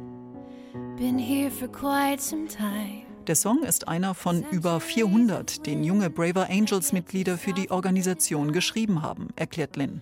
Been 0.96 1.20
here 1.20 1.52
for 1.52 1.68
quite 1.68 2.22
some 2.22 2.48
time. 2.48 3.04
Der 3.28 3.36
Song 3.36 3.64
ist 3.64 3.90
einer 3.90 4.16
von 4.16 4.46
über 4.50 4.80
400, 4.80 5.66
den 5.66 5.84
junge 5.84 6.10
Braver 6.10 6.50
Angels 6.50 6.94
Mitglieder 6.94 7.38
für 7.38 7.52
die 7.52 7.70
Organisation 7.70 8.54
geschrieben 8.54 9.02
haben, 9.02 9.28
erklärt 9.36 9.76
Lynn. 9.76 10.02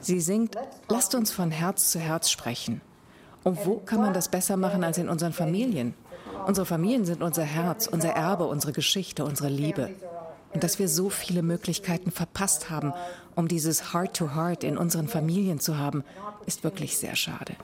Sie 0.00 0.20
singt, 0.20 0.56
lasst 0.88 1.14
uns 1.16 1.32
von 1.32 1.50
Herz 1.50 1.90
zu 1.90 1.98
Herz 1.98 2.30
sprechen. 2.30 2.80
Und 3.42 3.66
wo 3.66 3.76
kann 3.76 4.00
man 4.00 4.14
das 4.14 4.30
besser 4.30 4.56
machen 4.56 4.84
als 4.84 4.96
in 4.96 5.08
unseren 5.08 5.32
Familien? 5.32 5.94
Unsere 6.46 6.66
Familien 6.66 7.04
sind 7.04 7.22
unser 7.22 7.42
Herz, 7.42 7.86
unser 7.86 8.10
Erbe, 8.10 8.44
unsere 8.44 8.72
Geschichte, 8.72 9.24
unsere 9.24 9.48
Liebe. 9.48 9.90
Und 10.52 10.62
dass 10.62 10.78
wir 10.78 10.88
so 10.88 11.10
viele 11.10 11.42
Möglichkeiten 11.42 12.12
verpasst 12.12 12.70
haben, 12.70 12.92
um 13.34 13.48
dieses 13.48 13.92
Heart-to-Heart 13.92 14.62
-Heart 14.62 14.64
in 14.64 14.78
unseren 14.78 15.08
Familien 15.08 15.60
zu 15.60 15.78
haben, 15.78 16.04
ist 16.46 16.64
wirklich 16.64 16.98
sehr 16.98 17.16
schade. 17.16 17.54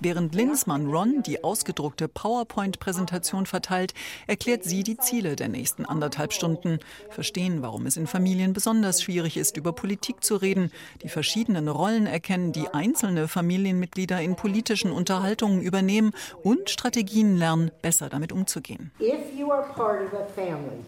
Während 0.00 0.34
Linsmann 0.34 0.86
Ron 0.86 1.22
die 1.22 1.44
ausgedruckte 1.44 2.08
PowerPoint-Präsentation 2.08 3.46
verteilt, 3.46 3.94
erklärt 4.26 4.64
sie 4.64 4.82
die 4.82 4.96
Ziele 4.96 5.36
der 5.36 5.48
nächsten 5.48 5.84
anderthalb 5.84 6.32
Stunden. 6.32 6.78
Verstehen, 7.10 7.62
warum 7.62 7.86
es 7.86 7.96
in 7.96 8.06
Familien 8.06 8.52
besonders 8.52 9.02
schwierig 9.02 9.36
ist, 9.36 9.56
über 9.56 9.72
Politik 9.72 10.22
zu 10.24 10.36
reden, 10.36 10.70
die 11.02 11.08
verschiedenen 11.08 11.68
Rollen 11.68 12.06
erkennen, 12.06 12.52
die 12.52 12.68
einzelne 12.68 13.28
Familienmitglieder 13.28 14.20
in 14.20 14.36
politischen 14.36 14.92
Unterhaltungen 14.92 15.60
übernehmen 15.60 16.12
und 16.42 16.70
Strategien 16.70 17.36
lernen, 17.36 17.70
besser 17.82 18.08
damit 18.08 18.32
umzugehen. 18.32 18.90
If 19.00 19.36
you 19.36 19.50
are 19.50 19.64
part 19.74 20.02
of 20.02 20.12
a 20.12 20.26
family, 20.34 20.84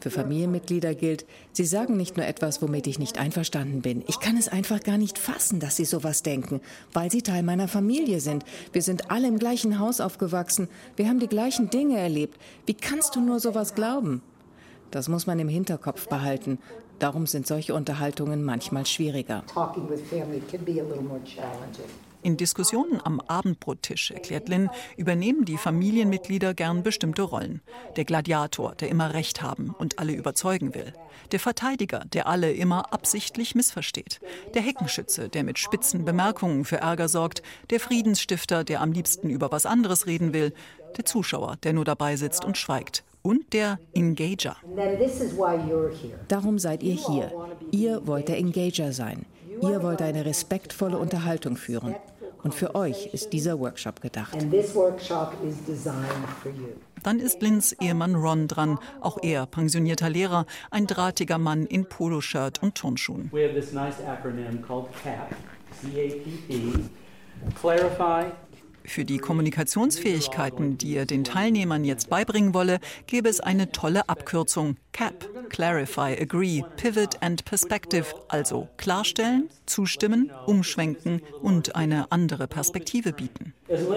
für 0.00 0.10
Familienmitglieder 0.10 0.94
gilt, 0.94 1.26
sie 1.52 1.64
sagen 1.64 1.96
nicht 1.96 2.16
nur 2.16 2.26
etwas, 2.26 2.60
womit 2.60 2.86
ich 2.86 2.98
nicht 2.98 3.18
einverstanden 3.18 3.82
bin. 3.82 4.02
Ich 4.08 4.18
kann 4.18 4.36
es 4.36 4.48
einfach 4.48 4.80
gar 4.80 4.98
nicht 4.98 5.18
fassen, 5.18 5.60
dass 5.60 5.76
sie 5.76 5.84
sowas 5.84 6.22
denken, 6.22 6.60
weil 6.92 7.10
sie 7.10 7.22
Teil 7.22 7.42
meiner 7.42 7.68
Familie 7.68 8.20
sind. 8.20 8.44
Wir 8.72 8.82
sind 8.82 9.10
alle 9.10 9.28
im 9.28 9.38
gleichen 9.38 9.78
Haus 9.78 10.00
aufgewachsen. 10.00 10.68
Wir 10.96 11.08
haben 11.08 11.20
die 11.20 11.28
gleichen 11.28 11.70
Dinge 11.70 11.98
erlebt. 11.98 12.38
Wie 12.66 12.74
kannst 12.74 13.14
du 13.14 13.20
nur 13.20 13.40
sowas 13.40 13.74
glauben? 13.74 14.22
Das 14.90 15.08
muss 15.08 15.26
man 15.26 15.38
im 15.38 15.48
Hinterkopf 15.48 16.08
behalten. 16.08 16.58
Darum 16.98 17.26
sind 17.26 17.46
solche 17.46 17.74
Unterhaltungen 17.74 18.42
manchmal 18.42 18.86
schwieriger. 18.86 19.44
Talking 19.52 19.88
with 19.88 20.00
family 20.08 20.40
can 20.50 20.64
be 20.64 20.80
a 20.80 20.84
little 20.84 21.02
more 21.02 21.22
challenging. 21.24 21.90
In 22.22 22.36
Diskussionen 22.36 23.00
am 23.04 23.20
Abendbrottisch, 23.20 24.10
erklärt 24.10 24.48
Lynn, 24.48 24.70
übernehmen 24.96 25.44
die 25.44 25.56
Familienmitglieder 25.56 26.54
gern 26.54 26.82
bestimmte 26.82 27.22
Rollen. 27.22 27.60
Der 27.96 28.04
Gladiator, 28.04 28.74
der 28.74 28.88
immer 28.88 29.14
Recht 29.14 29.42
haben 29.42 29.74
und 29.78 29.98
alle 29.98 30.12
überzeugen 30.12 30.74
will. 30.74 30.92
Der 31.32 31.40
Verteidiger, 31.40 32.04
der 32.12 32.26
alle 32.26 32.52
immer 32.52 32.92
absichtlich 32.92 33.54
missversteht. 33.54 34.20
Der 34.54 34.62
Heckenschütze, 34.62 35.28
der 35.28 35.44
mit 35.44 35.58
spitzen 35.58 36.04
Bemerkungen 36.04 36.64
für 36.64 36.78
Ärger 36.78 37.08
sorgt. 37.08 37.42
Der 37.70 37.80
Friedensstifter, 37.80 38.64
der 38.64 38.80
am 38.80 38.92
liebsten 38.92 39.30
über 39.30 39.52
was 39.52 39.66
anderes 39.66 40.06
reden 40.06 40.32
will. 40.32 40.52
Der 40.96 41.04
Zuschauer, 41.04 41.56
der 41.62 41.72
nur 41.72 41.84
dabei 41.84 42.16
sitzt 42.16 42.44
und 42.44 42.56
schweigt 42.56 43.04
und 43.26 43.52
der 43.52 43.80
Engager. 43.92 44.56
Darum 46.28 46.58
seid 46.60 46.82
ihr 46.84 46.94
hier. 46.94 47.32
Ihr 47.72 48.06
wollt 48.06 48.28
der 48.28 48.38
Engager 48.38 48.92
sein. 48.92 49.26
Ihr 49.62 49.82
wollt 49.82 50.02
eine 50.02 50.24
respektvolle 50.24 50.98
Unterhaltung 50.98 51.56
führen. 51.56 51.94
Und 52.42 52.54
für 52.54 52.74
euch 52.74 53.12
ist 53.12 53.32
dieser 53.32 53.58
Workshop 53.58 54.00
gedacht. 54.00 54.36
Dann 57.02 57.18
ist 57.18 57.42
Lynns 57.42 57.72
Ehemann 57.72 58.14
Ron 58.14 58.46
dran, 58.46 58.78
auch 59.00 59.18
er 59.22 59.46
pensionierter 59.46 60.08
Lehrer, 60.08 60.46
ein 60.70 60.86
drahtiger 60.86 61.38
Mann 61.38 61.66
in 61.66 61.88
Poloshirt 61.88 62.62
und 62.62 62.76
Turnschuhen. 62.76 63.32
Clarify, 67.60 68.32
für 68.86 69.04
die 69.04 69.18
Kommunikationsfähigkeiten, 69.18 70.78
die 70.78 70.96
er 70.96 71.06
den 71.06 71.24
Teilnehmern 71.24 71.84
jetzt 71.84 72.08
beibringen 72.10 72.54
wolle, 72.54 72.78
gäbe 73.06 73.28
es 73.28 73.40
eine 73.40 73.72
tolle 73.72 74.08
Abkürzung 74.08 74.76
CAP, 74.92 75.28
Clarify, 75.50 76.16
Agree, 76.20 76.62
Pivot 76.76 77.22
and 77.22 77.44
Perspective, 77.44 78.06
also 78.28 78.68
klarstellen, 78.78 79.50
zustimmen, 79.66 80.30
umschwenken 80.46 81.20
und 81.42 81.76
eine 81.76 82.10
andere 82.10 82.48
Perspektive 82.48 83.12
bieten. 83.12 83.52
Also 83.68 83.92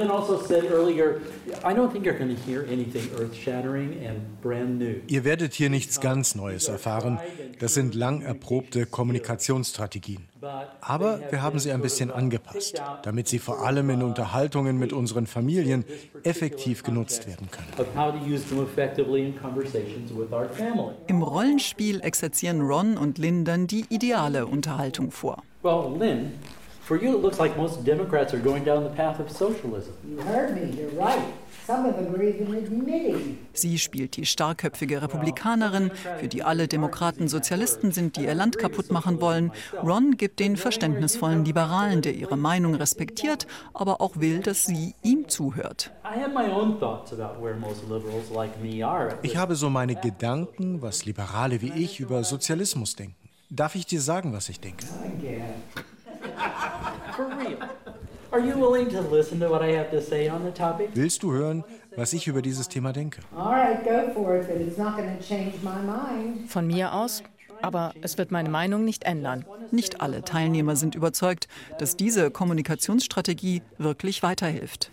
Ihr 5.07 5.23
werdet 5.23 5.53
hier 5.53 5.69
nichts 5.69 6.01
ganz 6.01 6.35
Neues 6.35 6.67
erfahren. 6.67 7.19
Das 7.59 7.73
sind 7.73 7.95
lang 7.95 8.21
erprobte 8.21 8.85
Kommunikationsstrategien. 8.85 10.28
Aber 10.81 11.19
wir 11.29 11.41
haben 11.41 11.59
sie 11.59 11.71
ein 11.71 11.81
bisschen 11.81 12.11
angepasst, 12.11 12.81
damit 13.03 13.27
sie 13.27 13.39
vor 13.39 13.65
allem 13.65 13.89
in 13.89 14.03
Unterhaltungen 14.03 14.77
mit 14.77 14.93
unseren 14.93 15.27
Familien 15.27 15.85
effektiv 16.23 16.83
genutzt 16.83 17.27
werden 17.27 17.49
können. 17.51 17.89
Im 21.07 21.21
Rollenspiel 21.21 22.01
exerzieren 22.01 22.61
Ron 22.61 22.97
und 22.97 23.17
Lynn 23.17 23.45
dann 23.45 23.67
die 23.67 23.85
ideale 23.89 24.45
Unterhaltung 24.45 25.11
vor. 25.11 25.43
Well, 25.61 25.97
Lynn, 25.97 26.31
for 26.89 26.97
you 26.97 27.15
it 27.15 27.21
looks 27.21 27.37
like 27.37 27.55
most 27.55 27.85
Democrats 27.85 28.33
are 28.33 28.41
going 28.41 28.63
down 28.65 28.83
the 28.83 28.89
path 28.89 29.19
of 29.19 29.29
socialism. 29.29 29.93
You 30.09 30.17
heard 30.23 30.55
me, 30.55 30.63
you're 30.75 30.97
right. 30.97 31.21
Sie 33.53 33.77
spielt 33.77 34.15
die 34.15 34.25
starkköpfige 34.25 35.03
Republikanerin, 35.03 35.91
für 36.19 36.27
die 36.27 36.41
alle 36.41 36.67
Demokraten 36.67 37.27
Sozialisten 37.27 37.91
sind, 37.91 38.15
die 38.15 38.23
ihr 38.23 38.33
Land 38.33 38.57
kaputt 38.57 38.89
machen 38.89 39.21
wollen. 39.21 39.51
Ron 39.83 40.17
gibt 40.17 40.39
den 40.39 40.57
verständnisvollen 40.57 41.45
Liberalen, 41.45 42.01
der 42.01 42.15
ihre 42.15 42.37
Meinung 42.37 42.73
respektiert, 42.73 43.45
aber 43.75 44.01
auch 44.01 44.17
will, 44.17 44.39
dass 44.39 44.65
sie 44.65 44.95
ihm 45.03 45.29
zuhört. 45.29 45.91
Ich 49.21 49.37
habe 49.37 49.55
so 49.55 49.69
meine 49.69 49.95
Gedanken, 49.95 50.81
was 50.81 51.05
Liberale 51.05 51.61
wie 51.61 51.73
ich 51.73 51.99
über 51.99 52.23
Sozialismus 52.23 52.95
denken. 52.95 53.15
Darf 53.51 53.75
ich 53.75 53.85
dir 53.85 54.01
sagen, 54.01 54.33
was 54.33 54.49
ich 54.49 54.59
denke? 54.59 54.85
Willst 60.93 61.23
du 61.23 61.31
hören, 61.31 61.63
was 61.95 62.13
ich 62.13 62.27
über 62.27 62.41
dieses 62.41 62.69
Thema 62.69 62.93
denke? 62.93 63.21
Von 66.47 66.67
mir 66.67 66.93
aus, 66.93 67.23
aber 67.61 67.93
es 68.01 68.17
wird 68.17 68.31
meine 68.31 68.49
Meinung 68.49 68.85
nicht 68.85 69.03
ändern. 69.03 69.45
Nicht 69.71 70.01
alle 70.01 70.23
Teilnehmer 70.23 70.75
sind 70.75 70.95
überzeugt, 70.95 71.47
dass 71.79 71.97
diese 71.97 72.31
Kommunikationsstrategie 72.31 73.61
wirklich 73.77 74.23
weiterhilft. 74.23 74.91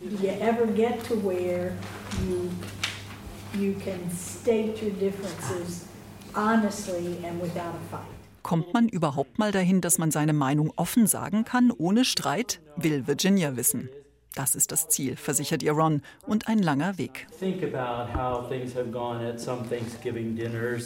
You 3.59 3.73
can 3.83 4.11
state 4.11 4.83
your 4.83 4.90
differences 5.00 5.87
honestly 6.35 7.25
and 7.25 7.40
without 7.40 7.75
a 7.75 7.80
fight. 7.90 8.16
Kommt 8.47 8.73
man 8.73 8.88
überhaupt 8.88 9.41
mal 9.41 9.50
dahin, 9.50 9.81
dass 9.81 9.99
man 9.99 10.12
seine 10.12 10.33
Meinung 10.33 10.73
offen 10.76 11.09
sagen 11.09 11.45
kann, 11.45 11.73
ohne 11.76 12.05
Streit? 12.05 12.61
Will 12.76 13.09
Virginia 13.09 13.57
wissen. 13.57 13.88
Das 14.37 14.55
ist 14.55 14.71
das 14.71 14.88
Ziel, 14.88 15.17
versichert 15.17 15.65
ihr 15.65 15.73
Ron, 15.73 16.00
und 16.29 16.47
ein 16.47 16.61
langer 16.61 16.97
Weg. 16.97 17.26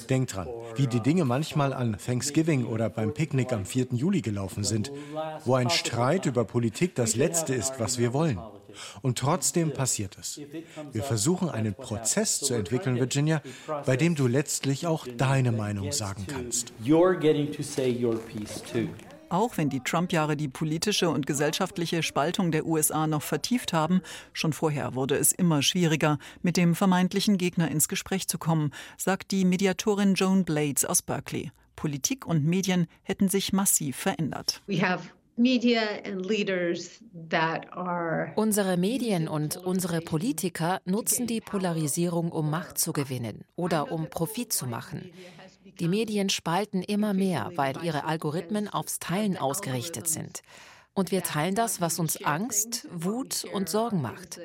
Denk 0.09 0.29
dran, 0.29 0.49
wie 0.77 0.87
die 0.87 1.01
Dinge 1.01 1.25
manchmal 1.27 1.75
an 1.75 1.99
Thanksgiving 1.99 2.65
oder 2.65 2.89
beim 2.89 3.13
Picknick 3.13 3.53
am 3.53 3.67
4. 3.67 3.89
Juli 3.91 4.23
gelaufen 4.23 4.65
sind, 4.65 4.91
wo 5.45 5.55
ein 5.55 5.69
Streit 5.69 6.25
über 6.25 6.47
Politik 6.47 6.95
das 6.95 7.15
Letzte 7.15 7.55
ist, 7.55 7.79
was 7.79 7.99
wir 7.99 8.15
wollen. 8.15 8.39
Und 9.03 9.19
trotzdem 9.19 9.73
passiert 9.73 10.17
es. 10.19 10.41
Wir 10.93 11.03
versuchen 11.03 11.49
einen 11.49 11.75
Prozess 11.75 12.41
zu 12.41 12.55
entwickeln, 12.55 12.97
Virginia, 12.97 13.43
bei 13.87 13.97
dem 13.97 14.15
du 14.15 14.27
letztlich 14.27 14.87
auch 14.87 15.07
deine 15.17 15.53
Meinung 15.53 15.93
sagen 15.93 16.27
kannst. 16.27 16.73
Auch 19.31 19.57
wenn 19.57 19.71
die 19.71 19.81
Trump-Jahre 19.81 20.37
die 20.37 20.49
politische 20.49 21.09
und 21.09 21.25
gesellschaftliche 21.25 22.03
Spaltung 22.03 22.51
der 22.51 22.67
USA 22.67 23.07
noch 23.07 23.23
vertieft 23.23 23.73
haben, 23.73 24.03
schon 24.33 24.53
vorher 24.53 24.97
wurde 24.97 25.15
es 25.15 25.31
immer 25.31 25.63
schwieriger, 25.63 26.19
mit 26.43 26.57
dem 26.57 26.75
vermeintlichen 26.75 27.39
Gegner 27.39 27.71
ins 27.71 27.87
Gespräch 27.87 28.27
zu 28.27 28.39
kommen, 28.39 28.73
sagt 28.97 29.31
die 29.31 29.45
Mediatorin 29.45 30.15
Joan 30.15 30.45
Blades 30.45 30.85
aus 30.85 31.03
Berkeley. 31.03 31.53
Politik 31.77 32.27
und 32.27 32.45
Medien 32.45 32.89
hätten 33.05 33.29
sich 33.29 33.53
massiv 33.53 33.97
verändert. 33.97 34.63
We 34.67 34.83
have 34.83 35.11
Unsere 38.37 38.77
Medien 38.77 39.27
und 39.27 39.57
unsere 39.57 40.03
Politiker 40.03 40.83
nutzen 40.85 41.27
die 41.27 41.41
Polarisierung, 41.41 42.31
um 42.31 42.51
Macht 42.51 42.77
zu 42.77 42.93
gewinnen 42.93 43.45
oder 43.57 43.91
um 43.91 44.11
Profit 44.11 44.53
zu 44.53 44.67
machen. 44.67 45.11
Die 45.79 45.89
Medien 45.89 46.29
spalten 46.29 46.83
immer 46.83 47.15
mehr, 47.15 47.53
weil 47.55 47.83
ihre 47.83 48.05
Algorithmen 48.05 48.69
aufs 48.69 48.99
Teilen 48.99 49.39
ausgerichtet 49.39 50.09
sind. 50.09 50.43
Und 51.01 51.13
wir 51.13 51.23
teilen 51.23 51.55
das, 51.55 51.81
was 51.81 51.99
uns 51.99 52.23
Angst, 52.27 52.87
Wut 52.93 53.47
und 53.55 53.71
Sorgen 53.71 54.03
macht. 54.03 54.39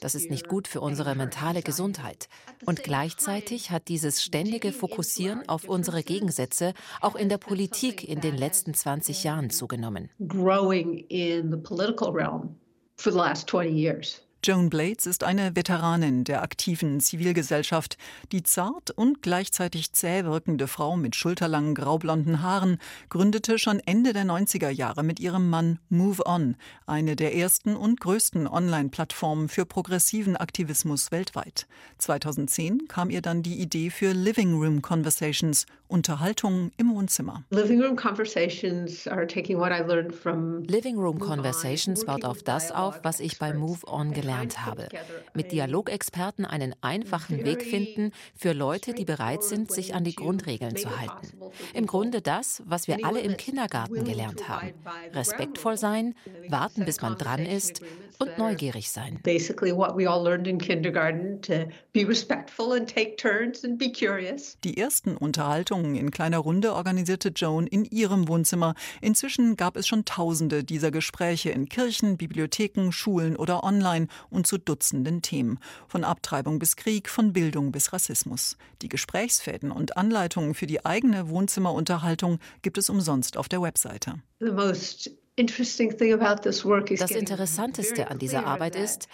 Das 0.00 0.14
ist 0.14 0.28
nicht 0.28 0.46
gut 0.46 0.68
für 0.68 0.82
unsere 0.82 1.14
mentale 1.14 1.62
Gesundheit. 1.62 2.28
Und 2.66 2.82
gleichzeitig 2.82 3.70
hat 3.70 3.88
dieses 3.88 4.22
ständige 4.22 4.72
Fokussieren 4.72 5.48
auf 5.48 5.66
unsere 5.66 6.02
Gegensätze 6.02 6.74
auch 7.00 7.16
in 7.16 7.30
der 7.30 7.38
Politik 7.38 8.06
in 8.06 8.20
den 8.20 8.36
letzten 8.36 8.74
20 8.74 9.24
Jahren 9.24 9.48
zugenommen. 9.48 10.10
Growing 10.28 10.98
in 11.08 11.50
the 11.50 11.56
political 11.56 12.12
realm 12.12 12.56
for 12.98 13.10
the 13.10 13.18
last 13.18 13.48
20 13.48 13.70
years. 13.74 14.20
Joan 14.44 14.70
Blades 14.70 15.06
ist 15.06 15.22
eine 15.22 15.54
Veteranin 15.54 16.24
der 16.24 16.42
aktiven 16.42 16.98
Zivilgesellschaft. 16.98 17.96
Die 18.32 18.42
zart 18.42 18.90
und 18.90 19.22
gleichzeitig 19.22 19.92
zäh 19.92 20.24
wirkende 20.24 20.66
Frau 20.66 20.96
mit 20.96 21.14
schulterlangen 21.14 21.76
graublonden 21.76 22.42
Haaren 22.42 22.78
gründete 23.08 23.60
schon 23.60 23.78
Ende 23.78 24.12
der 24.12 24.24
90er 24.24 24.68
Jahre 24.68 25.04
mit 25.04 25.20
ihrem 25.20 25.48
Mann 25.48 25.78
Move 25.90 26.26
On, 26.26 26.56
eine 26.86 27.14
der 27.14 27.36
ersten 27.36 27.76
und 27.76 28.00
größten 28.00 28.48
Online-Plattformen 28.48 29.48
für 29.48 29.64
progressiven 29.64 30.36
Aktivismus 30.36 31.12
weltweit. 31.12 31.68
2010 31.98 32.88
kam 32.88 33.10
ihr 33.10 33.22
dann 33.22 33.44
die 33.44 33.60
Idee 33.60 33.90
für 33.90 34.12
Living 34.12 34.54
Room 34.54 34.82
Conversations, 34.82 35.66
Unterhaltung 35.92 36.72
im 36.78 36.94
Wohnzimmer. 36.94 37.44
Living 37.50 37.80
Room 37.80 37.96
Conversations 37.96 39.06
Living 39.06 40.98
Room 40.98 41.18
Conversations 41.18 42.04
baut 42.04 42.24
auf 42.24 42.42
das 42.42 42.72
auf, 42.72 43.00
was 43.02 43.20
ich 43.20 43.38
bei 43.38 43.52
Move 43.52 43.86
On 43.86 44.12
gelernt 44.12 44.32
gelernt 44.32 44.64
habe. 44.64 44.88
Mit 45.34 45.52
Dialogexperten 45.52 46.44
einen 46.44 46.74
einfachen 46.80 47.44
Weg 47.44 47.62
finden 47.62 48.12
für 48.34 48.52
Leute, 48.52 48.94
die 48.94 49.04
bereit 49.04 49.42
sind, 49.42 49.70
sich 49.70 49.94
an 49.94 50.04
die 50.04 50.14
Grundregeln 50.14 50.76
zu 50.76 50.88
halten. 50.98 51.28
Im 51.74 51.86
Grunde 51.86 52.20
das, 52.20 52.62
was 52.66 52.88
wir 52.88 53.04
alle 53.04 53.20
im 53.20 53.36
Kindergarten 53.36 54.04
gelernt 54.04 54.48
haben. 54.48 54.72
Respektvoll 55.12 55.76
sein, 55.76 56.14
warten, 56.48 56.84
bis 56.84 57.00
man 57.00 57.16
dran 57.16 57.44
ist 57.46 57.82
und 58.18 58.38
neugierig 58.38 58.90
sein. 58.90 59.18
Die 64.64 64.78
ersten 64.78 65.16
Unterhaltungen 65.16 65.81
in 65.84 66.10
kleiner 66.10 66.38
Runde 66.38 66.74
organisierte 66.74 67.30
Joan 67.30 67.66
in 67.66 67.84
ihrem 67.84 68.28
Wohnzimmer. 68.28 68.74
Inzwischen 69.00 69.56
gab 69.56 69.76
es 69.76 69.86
schon 69.86 70.04
Tausende 70.04 70.64
dieser 70.64 70.90
Gespräche 70.90 71.50
in 71.50 71.68
Kirchen, 71.68 72.16
Bibliotheken, 72.16 72.90
Schulen 72.90 73.36
oder 73.36 73.64
online 73.64 74.08
und 74.30 74.46
zu 74.46 74.58
Dutzenden 74.58 75.22
Themen, 75.22 75.58
von 75.88 76.04
Abtreibung 76.04 76.58
bis 76.58 76.76
Krieg, 76.76 77.08
von 77.08 77.32
Bildung 77.32 77.72
bis 77.72 77.92
Rassismus. 77.92 78.56
Die 78.82 78.88
Gesprächsfäden 78.88 79.70
und 79.70 79.96
Anleitungen 79.96 80.54
für 80.54 80.66
die 80.66 80.84
eigene 80.84 81.28
Wohnzimmerunterhaltung 81.28 82.38
gibt 82.62 82.78
es 82.78 82.88
umsonst 82.88 83.36
auf 83.36 83.48
der 83.48 83.62
Webseite. 83.62 84.14
Das 84.40 85.10
Interessanteste 87.10 88.10
an 88.10 88.18
dieser 88.18 88.46
Arbeit 88.46 88.76
ist, 88.76 89.08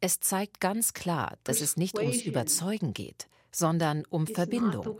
es 0.00 0.20
zeigt 0.20 0.60
ganz 0.60 0.94
klar, 0.94 1.36
dass 1.44 1.60
es 1.60 1.76
nicht 1.76 1.98
ums 1.98 2.22
Überzeugen 2.22 2.94
geht, 2.94 3.28
sondern 3.50 4.04
um 4.10 4.26
Verbindung. 4.26 4.98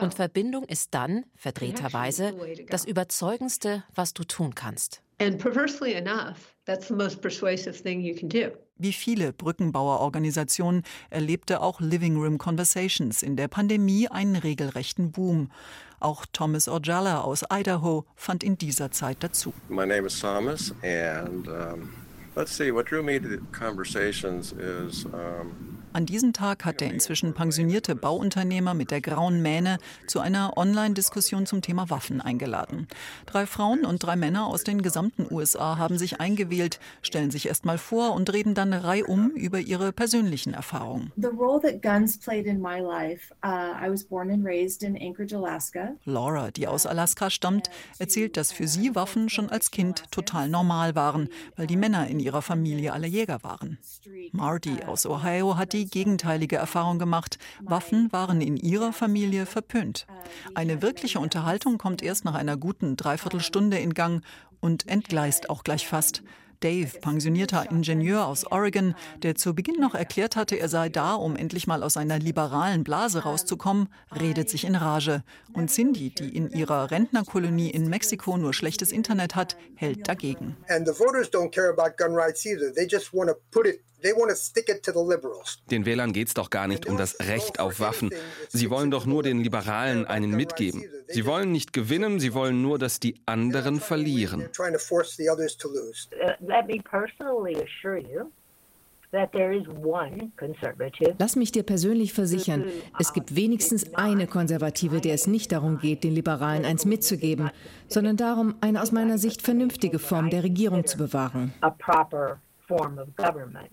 Und 0.00 0.14
Verbindung 0.14 0.64
ist 0.64 0.94
dann, 0.94 1.24
verdrehterweise, 1.34 2.34
das 2.68 2.84
Überzeugendste, 2.84 3.84
was 3.94 4.14
du 4.14 4.24
tun 4.24 4.54
kannst. 4.54 5.02
And 5.20 5.38
perversely 5.38 5.94
enough, 5.94 6.54
that's 6.64 6.86
the 6.86 6.94
most 6.94 7.20
persuasive 7.20 7.82
thing 7.82 8.00
you 8.00 8.14
can 8.14 8.28
do. 8.28 8.52
Wie 8.76 8.92
viele 8.92 9.32
Brückenbauerorganisationen 9.32 10.84
erlebte 11.10 11.60
auch 11.60 11.80
Living 11.80 12.16
Room 12.16 12.38
Conversations 12.38 13.24
in 13.24 13.34
der 13.34 13.48
Pandemie 13.48 14.06
einen 14.06 14.36
regelrechten 14.36 15.10
Boom. 15.10 15.50
Auch 15.98 16.24
Thomas 16.32 16.68
Ojala 16.68 17.22
aus 17.22 17.44
Idaho 17.52 18.04
fand 18.14 18.44
in 18.44 18.56
dieser 18.56 18.92
Zeit 18.92 19.16
dazu. 19.24 19.52
My 19.68 19.84
name 19.84 20.06
is 20.06 20.20
Thomas 20.20 20.72
and 20.84 21.48
um, 21.48 21.92
let's 22.36 22.56
see 22.56 22.72
what 22.72 22.88
drew 22.88 23.02
me 23.02 23.20
to 23.20 23.40
conversations 23.50 24.52
is 24.52 25.04
um, 25.06 25.77
an 25.98 26.06
diesem 26.06 26.32
Tag 26.32 26.64
hat 26.64 26.80
der 26.80 26.92
inzwischen 26.92 27.34
pensionierte 27.34 27.96
Bauunternehmer 27.96 28.72
mit 28.72 28.92
der 28.92 29.00
grauen 29.00 29.42
Mähne 29.42 29.78
zu 30.06 30.20
einer 30.20 30.56
Online-Diskussion 30.56 31.44
zum 31.44 31.60
Thema 31.60 31.90
Waffen 31.90 32.20
eingeladen. 32.20 32.86
Drei 33.26 33.46
Frauen 33.46 33.84
und 33.84 33.98
drei 33.98 34.14
Männer 34.14 34.46
aus 34.46 34.62
den 34.62 34.80
gesamten 34.80 35.26
USA 35.28 35.76
haben 35.76 35.98
sich 35.98 36.20
eingewählt, 36.20 36.78
stellen 37.02 37.32
sich 37.32 37.48
erst 37.48 37.64
mal 37.64 37.78
vor 37.78 38.14
und 38.14 38.32
reden 38.32 38.54
dann 38.54 38.72
reihum 38.72 39.30
über 39.30 39.58
ihre 39.58 39.90
persönlichen 39.92 40.54
Erfahrungen. 40.54 41.10
Laura, 46.04 46.52
die 46.52 46.68
aus 46.68 46.86
Alaska 46.86 47.28
stammt, 47.28 47.70
erzählt, 47.98 48.36
dass 48.36 48.52
für 48.52 48.68
sie 48.68 48.94
Waffen 48.94 49.28
schon 49.30 49.50
als 49.50 49.72
Kind 49.72 50.04
total 50.12 50.48
normal 50.48 50.94
waren, 50.94 51.28
weil 51.56 51.66
die 51.66 51.76
Männer 51.76 52.06
in 52.06 52.20
ihrer 52.20 52.40
Familie 52.40 52.92
alle 52.92 53.08
Jäger 53.08 53.42
waren. 53.42 53.78
Marty 54.30 54.84
aus 54.86 55.04
Ohio 55.04 55.56
hat 55.56 55.72
die 55.72 55.87
gegenteilige 55.90 56.56
Erfahrung 56.56 56.98
gemacht. 56.98 57.38
Waffen 57.62 58.12
waren 58.12 58.40
in 58.40 58.56
ihrer 58.56 58.92
Familie 58.92 59.46
verpönt. 59.46 60.06
Eine 60.54 60.82
wirkliche 60.82 61.20
Unterhaltung 61.20 61.78
kommt 61.78 62.02
erst 62.02 62.24
nach 62.24 62.34
einer 62.34 62.56
guten 62.56 62.96
Dreiviertelstunde 62.96 63.78
in 63.78 63.94
Gang 63.94 64.22
und 64.60 64.88
entgleist 64.88 65.50
auch 65.50 65.64
gleich 65.64 65.86
fast. 65.86 66.22
Dave, 66.60 66.98
pensionierter 67.00 67.70
Ingenieur 67.70 68.26
aus 68.26 68.44
Oregon, 68.50 68.94
der 69.22 69.36
zu 69.36 69.54
Beginn 69.54 69.80
noch 69.80 69.94
erklärt 69.94 70.34
hatte, 70.34 70.56
er 70.56 70.68
sei 70.68 70.88
da, 70.88 71.14
um 71.14 71.36
endlich 71.36 71.68
mal 71.68 71.82
aus 71.84 71.94
seiner 71.94 72.18
liberalen 72.18 72.82
Blase 72.82 73.22
rauszukommen, 73.22 73.88
redet 74.18 74.50
sich 74.50 74.64
in 74.64 74.74
Rage. 74.74 75.22
Und 75.52 75.70
Cindy, 75.70 76.10
die 76.10 76.36
in 76.36 76.50
ihrer 76.50 76.90
Rentnerkolonie 76.90 77.70
in 77.70 77.88
Mexiko 77.88 78.36
nur 78.36 78.54
schlechtes 78.54 78.90
Internet 78.90 79.36
hat, 79.36 79.56
hält 79.76 80.08
dagegen. 80.08 80.56
And 80.68 80.86
the 80.86 80.92
voters 80.92 81.30
don't 81.30 81.50
care 81.50 81.70
about 81.70 81.96
gun 81.96 82.14
rights 82.14 82.44
either. 82.44 82.72
They 82.74 82.88
just 82.90 83.14
want 83.14 83.30
to 83.30 83.36
put 83.52 83.66
it 83.66 83.80
den 85.70 85.86
Wählern 85.86 86.12
geht 86.12 86.28
es 86.28 86.34
doch 86.34 86.50
gar 86.50 86.68
nicht 86.68 86.86
um 86.86 86.96
das 86.96 87.18
Recht 87.20 87.60
auf 87.60 87.80
Waffen. 87.80 88.10
Sie 88.48 88.70
wollen 88.70 88.90
doch 88.90 89.06
nur 89.06 89.22
den 89.22 89.40
Liberalen 89.42 90.06
einen 90.06 90.30
mitgeben. 90.30 90.84
Sie 91.08 91.26
wollen 91.26 91.52
nicht 91.52 91.72
gewinnen, 91.72 92.20
sie 92.20 92.34
wollen 92.34 92.62
nur, 92.62 92.78
dass 92.78 93.00
die 93.00 93.20
anderen 93.26 93.80
verlieren. 93.80 94.48
Lass 101.18 101.36
mich 101.36 101.52
dir 101.52 101.62
persönlich 101.62 102.12
versichern, 102.12 102.64
es 102.98 103.12
gibt 103.14 103.34
wenigstens 103.34 103.94
eine 103.94 104.26
Konservative, 104.26 105.00
der 105.00 105.14
es 105.14 105.26
nicht 105.26 105.50
darum 105.52 105.78
geht, 105.78 106.04
den 106.04 106.12
Liberalen 106.12 106.66
eins 106.66 106.84
mitzugeben, 106.84 107.50
sondern 107.88 108.18
darum, 108.18 108.56
eine 108.60 108.82
aus 108.82 108.92
meiner 108.92 109.16
Sicht 109.16 109.40
vernünftige 109.40 109.98
Form 109.98 110.28
der 110.28 110.42
Regierung 110.42 110.86
zu 110.86 110.98
bewahren. 110.98 111.54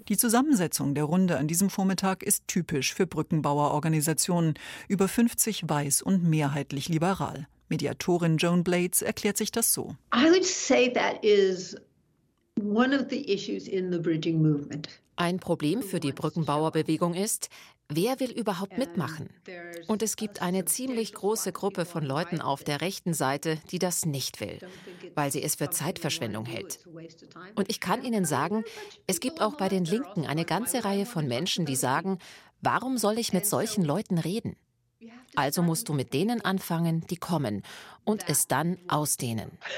Die 0.08 0.18
Zusammensetzung 0.18 0.96
der 0.96 1.04
Runde 1.04 1.38
an 1.38 1.48
diesem 1.48 1.70
Vormittag 1.70 2.24
ist 2.24 2.48
typisch 2.48 2.94
für 2.94 3.08
Brückenbauerorganisationen, 3.08 4.54
über 4.88 5.08
50 5.08 5.68
weiß 5.68 6.02
und 6.02 6.24
mehrheitlich 6.24 6.90
liberal. 6.90 7.48
Mediatorin 7.68 8.38
Joan 8.38 8.64
Blades 8.64 9.02
erklärt 9.02 9.38
sich 9.38 9.52
das 9.52 9.74
so. 9.74 9.96
I 10.14 10.30
would 10.30 10.46
say 10.46 10.92
that 10.94 11.24
is 11.24 11.76
one 12.62 12.96
of 12.96 13.08
the 13.10 13.32
issues 13.32 13.68
in 13.68 13.92
the 13.92 14.00
bridging 14.00 14.42
movement. 14.42 14.88
Ein 15.18 15.40
Problem 15.40 15.82
für 15.82 16.00
die 16.00 16.12
Brückenbauerbewegung 16.12 17.14
ist, 17.14 17.50
wer 17.90 18.20
will 18.20 18.32
überhaupt 18.32 18.78
mitmachen? 18.78 19.30
Und 19.88 20.02
es 20.02 20.16
gibt 20.16 20.42
eine 20.42 20.66
ziemlich 20.66 21.14
große 21.14 21.52
Gruppe 21.52 21.86
von 21.86 22.04
Leuten 22.04 22.42
auf 22.42 22.64
der 22.64 22.82
rechten 22.82 23.14
Seite, 23.14 23.58
die 23.72 23.80
das 23.80 24.06
nicht 24.06 24.42
will, 24.42 24.60
weil 25.14 25.32
sie 25.32 25.44
es 25.44 25.56
für 25.56 25.70
Zeitverschwendung 25.70 26.46
hält. 26.46 26.80
Und 27.56 27.70
ich 27.70 27.80
kann 27.80 28.04
Ihnen 28.04 28.26
sagen, 28.26 28.64
es 29.08 29.20
gibt 29.20 29.42
auch 29.42 29.56
bei 29.56 29.70
den 29.70 29.86
Linken 29.86 30.26
eine 30.26 30.46
ganze 30.46 30.84
Reihe 30.86 31.06
von 31.06 31.28
Menschen, 31.28 31.66
die 31.66 31.76
sagen, 31.76 32.20
warum 32.62 32.98
soll 32.98 33.20
ich 33.20 33.34
mit 33.34 33.46
solchen 33.46 33.84
Leuten 33.84 34.18
reden? 34.18 34.56
Also 35.36 35.62
musst 35.62 35.90
du 35.90 35.94
mit 35.94 36.14
denen 36.14 36.44
anfangen, 36.44 37.06
die 37.08 37.18
kommen 37.18 37.64
und 38.06 38.30
es 38.30 38.48
dann 38.48 38.78
ausdehnen. 38.88 39.52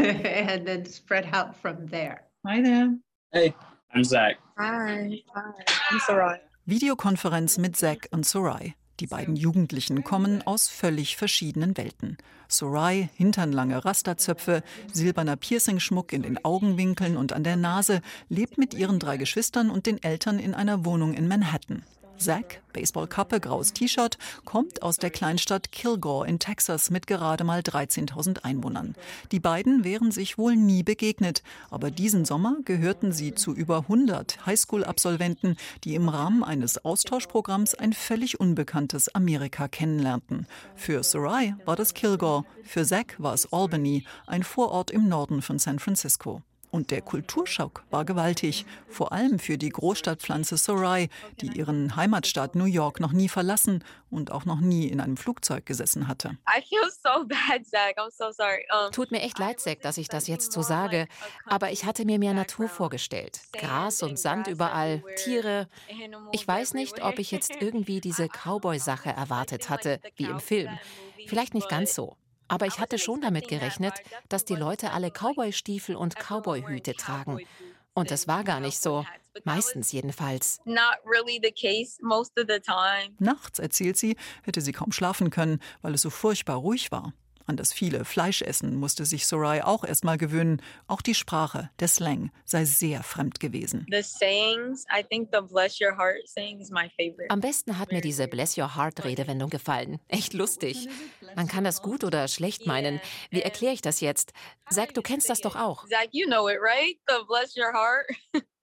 Hi 2.45 2.63
there. 2.63 2.99
Hey. 3.31 3.53
I'm 3.93 4.03
Zach. 4.03 4.37
Hi. 4.57 5.23
Hi. 5.33 5.63
I'm 5.89 5.99
Sarai. 6.05 6.39
Videokonferenz 6.69 7.59
mit 7.59 7.77
Zach 7.77 8.09
und 8.11 8.25
Sarai. 8.25 8.75
Die 8.99 9.07
beiden 9.07 9.37
Jugendlichen 9.37 10.03
kommen 10.03 10.41
aus 10.41 10.67
völlig 10.67 11.15
verschiedenen 11.15 11.77
Welten. 11.77 12.17
Sarai, 12.49 13.09
hinternlange 13.15 13.85
Rasterzöpfe, 13.85 14.63
silberner 14.91 15.37
Piercingschmuck 15.37 16.11
in 16.11 16.23
den 16.23 16.43
Augenwinkeln 16.43 17.15
und 17.15 17.31
an 17.31 17.45
der 17.45 17.55
Nase, 17.55 18.01
lebt 18.27 18.57
mit 18.57 18.73
ihren 18.73 18.99
drei 18.99 19.15
Geschwistern 19.15 19.69
und 19.69 19.85
den 19.85 20.03
Eltern 20.03 20.39
in 20.39 20.53
einer 20.53 20.83
Wohnung 20.83 21.13
in 21.13 21.29
Manhattan. 21.29 21.83
Zack, 22.17 22.61
Baseballkappe, 22.73 23.39
graues 23.39 23.73
T-Shirt, 23.73 24.17
kommt 24.45 24.81
aus 24.81 24.97
der 24.97 25.09
Kleinstadt 25.09 25.71
Kilgore 25.71 26.27
in 26.27 26.39
Texas 26.39 26.89
mit 26.89 27.07
gerade 27.07 27.43
mal 27.43 27.59
13.000 27.59 28.43
Einwohnern. 28.43 28.95
Die 29.31 29.39
beiden 29.39 29.83
wären 29.83 30.11
sich 30.11 30.37
wohl 30.37 30.55
nie 30.55 30.83
begegnet, 30.83 31.43
aber 31.69 31.91
diesen 31.91 32.25
Sommer 32.25 32.57
gehörten 32.65 33.11
sie 33.11 33.35
zu 33.35 33.53
über 33.53 33.79
100 33.81 34.45
Highschool-Absolventen, 34.45 35.55
die 35.83 35.95
im 35.95 36.09
Rahmen 36.09 36.43
eines 36.43 36.83
Austauschprogramms 36.83 37.75
ein 37.75 37.93
völlig 37.93 38.39
unbekanntes 38.39 39.13
Amerika 39.13 39.67
kennenlernten. 39.67 40.47
Für 40.75 41.03
Sarai 41.03 41.55
war 41.65 41.75
das 41.75 41.93
Kilgore, 41.93 42.45
für 42.63 42.85
Zack 42.85 43.15
war 43.19 43.33
es 43.33 43.51
Albany, 43.53 44.05
ein 44.25 44.43
Vorort 44.43 44.91
im 44.91 45.07
Norden 45.07 45.41
von 45.41 45.59
San 45.59 45.79
Francisco. 45.79 46.41
Und 46.77 46.91
der 46.91 47.01
Kulturschock 47.01 47.83
war 47.89 48.05
gewaltig, 48.05 48.63
vor 48.87 49.11
allem 49.11 49.39
für 49.39 49.57
die 49.57 49.69
Großstadtpflanze 49.69 50.57
Sorai, 50.57 51.09
die 51.41 51.47
ihren 51.47 51.95
Heimatstaat 51.95 52.53
New 52.53 52.65
York 52.65 52.99
noch 52.99 53.13
nie 53.13 53.29
verlassen 53.29 53.83
und 54.11 54.31
auch 54.31 54.45
noch 54.45 54.59
nie 54.59 54.87
in 54.87 55.01
einem 55.01 55.17
Flugzeug 55.17 55.65
gesessen 55.65 56.07
hatte. 56.07 56.37
Tut 58.91 59.09
mir 59.09 59.21
echt 59.21 59.39
leid, 59.39 59.59
Zack, 59.59 59.81
dass 59.81 59.97
ich 59.97 60.07
das 60.07 60.27
jetzt 60.27 60.51
so 60.51 60.61
sage, 60.61 61.07
aber 61.47 61.71
ich 61.71 61.83
hatte 61.83 62.05
mir 62.05 62.19
mehr 62.19 62.35
Natur 62.35 62.69
vorgestellt. 62.69 63.41
Gras 63.53 64.03
und 64.03 64.19
Sand 64.19 64.45
überall, 64.45 65.03
Tiere. 65.15 65.67
Ich 66.31 66.47
weiß 66.47 66.75
nicht, 66.75 67.01
ob 67.01 67.17
ich 67.17 67.31
jetzt 67.31 67.59
irgendwie 67.59 68.01
diese 68.01 68.27
Cowboy-Sache 68.27 69.09
erwartet 69.09 69.71
hatte, 69.71 69.99
wie 70.15 70.25
im 70.25 70.39
Film. 70.39 70.77
Vielleicht 71.25 71.55
nicht 71.55 71.69
ganz 71.69 71.95
so. 71.95 72.17
Aber 72.47 72.65
ich 72.65 72.79
hatte 72.79 72.97
schon 72.97 73.21
damit 73.21 73.47
gerechnet, 73.47 73.93
dass 74.29 74.45
die 74.45 74.55
Leute 74.55 74.91
alle 74.91 75.11
Cowboy-Stiefel 75.11 75.95
und 75.95 76.15
Cowboy-Hüte 76.15 76.93
tragen. 76.93 77.39
Und 77.93 78.11
das 78.11 78.27
war 78.27 78.43
gar 78.43 78.59
nicht 78.59 78.79
so. 78.79 79.05
Meistens 79.43 79.91
jedenfalls. 79.91 80.59
Nachts, 83.19 83.59
erzählt 83.59 83.97
sie, 83.97 84.15
hätte 84.43 84.61
sie 84.61 84.71
kaum 84.71 84.91
schlafen 84.91 85.29
können, 85.29 85.59
weil 85.81 85.93
es 85.93 86.01
so 86.01 86.09
furchtbar 86.09 86.57
ruhig 86.57 86.91
war. 86.91 87.13
An 87.47 87.55
das 87.55 87.71
viele 87.71 88.03
Fleischessen 88.03 88.75
musste 88.75 89.05
sich 89.05 89.25
Sorai 89.25 89.63
auch 89.63 89.85
erst 89.85 90.03
mal 90.03 90.17
gewöhnen. 90.17 90.61
Auch 90.85 91.01
die 91.01 91.15
Sprache, 91.15 91.69
der 91.79 91.87
Slang, 91.87 92.29
sei 92.43 92.65
sehr 92.65 93.03
fremd 93.03 93.39
gewesen. 93.39 93.87
Am 97.29 97.41
besten 97.41 97.79
hat 97.79 97.91
mir 97.93 98.01
diese 98.01 98.27
Bless 98.27 98.57
Your 98.57 98.75
Heart 98.75 99.05
Redewendung 99.05 99.49
gefallen. 99.49 99.99
Echt 100.09 100.33
lustig. 100.33 100.89
Man 101.37 101.47
kann 101.47 101.63
das 101.63 101.81
gut 101.81 102.03
oder 102.03 102.27
schlecht 102.27 102.67
meinen. 102.67 102.99
Wie 103.29 103.41
erkläre 103.41 103.73
ich 103.73 103.81
das 103.81 104.01
jetzt? 104.01 104.33
Sag, 104.69 104.93
du 104.93 105.01
kennst 105.01 105.29
das 105.29 105.39
doch 105.39 105.55
auch. 105.55 105.87
Zach, 105.87 106.07
you 106.11 106.27
know 106.27 106.49
it, 106.49 106.57
right? 106.59 106.97
The 107.07 107.23
Bless 107.25 107.55
Your 107.55 107.71
Heart. 107.71 108.07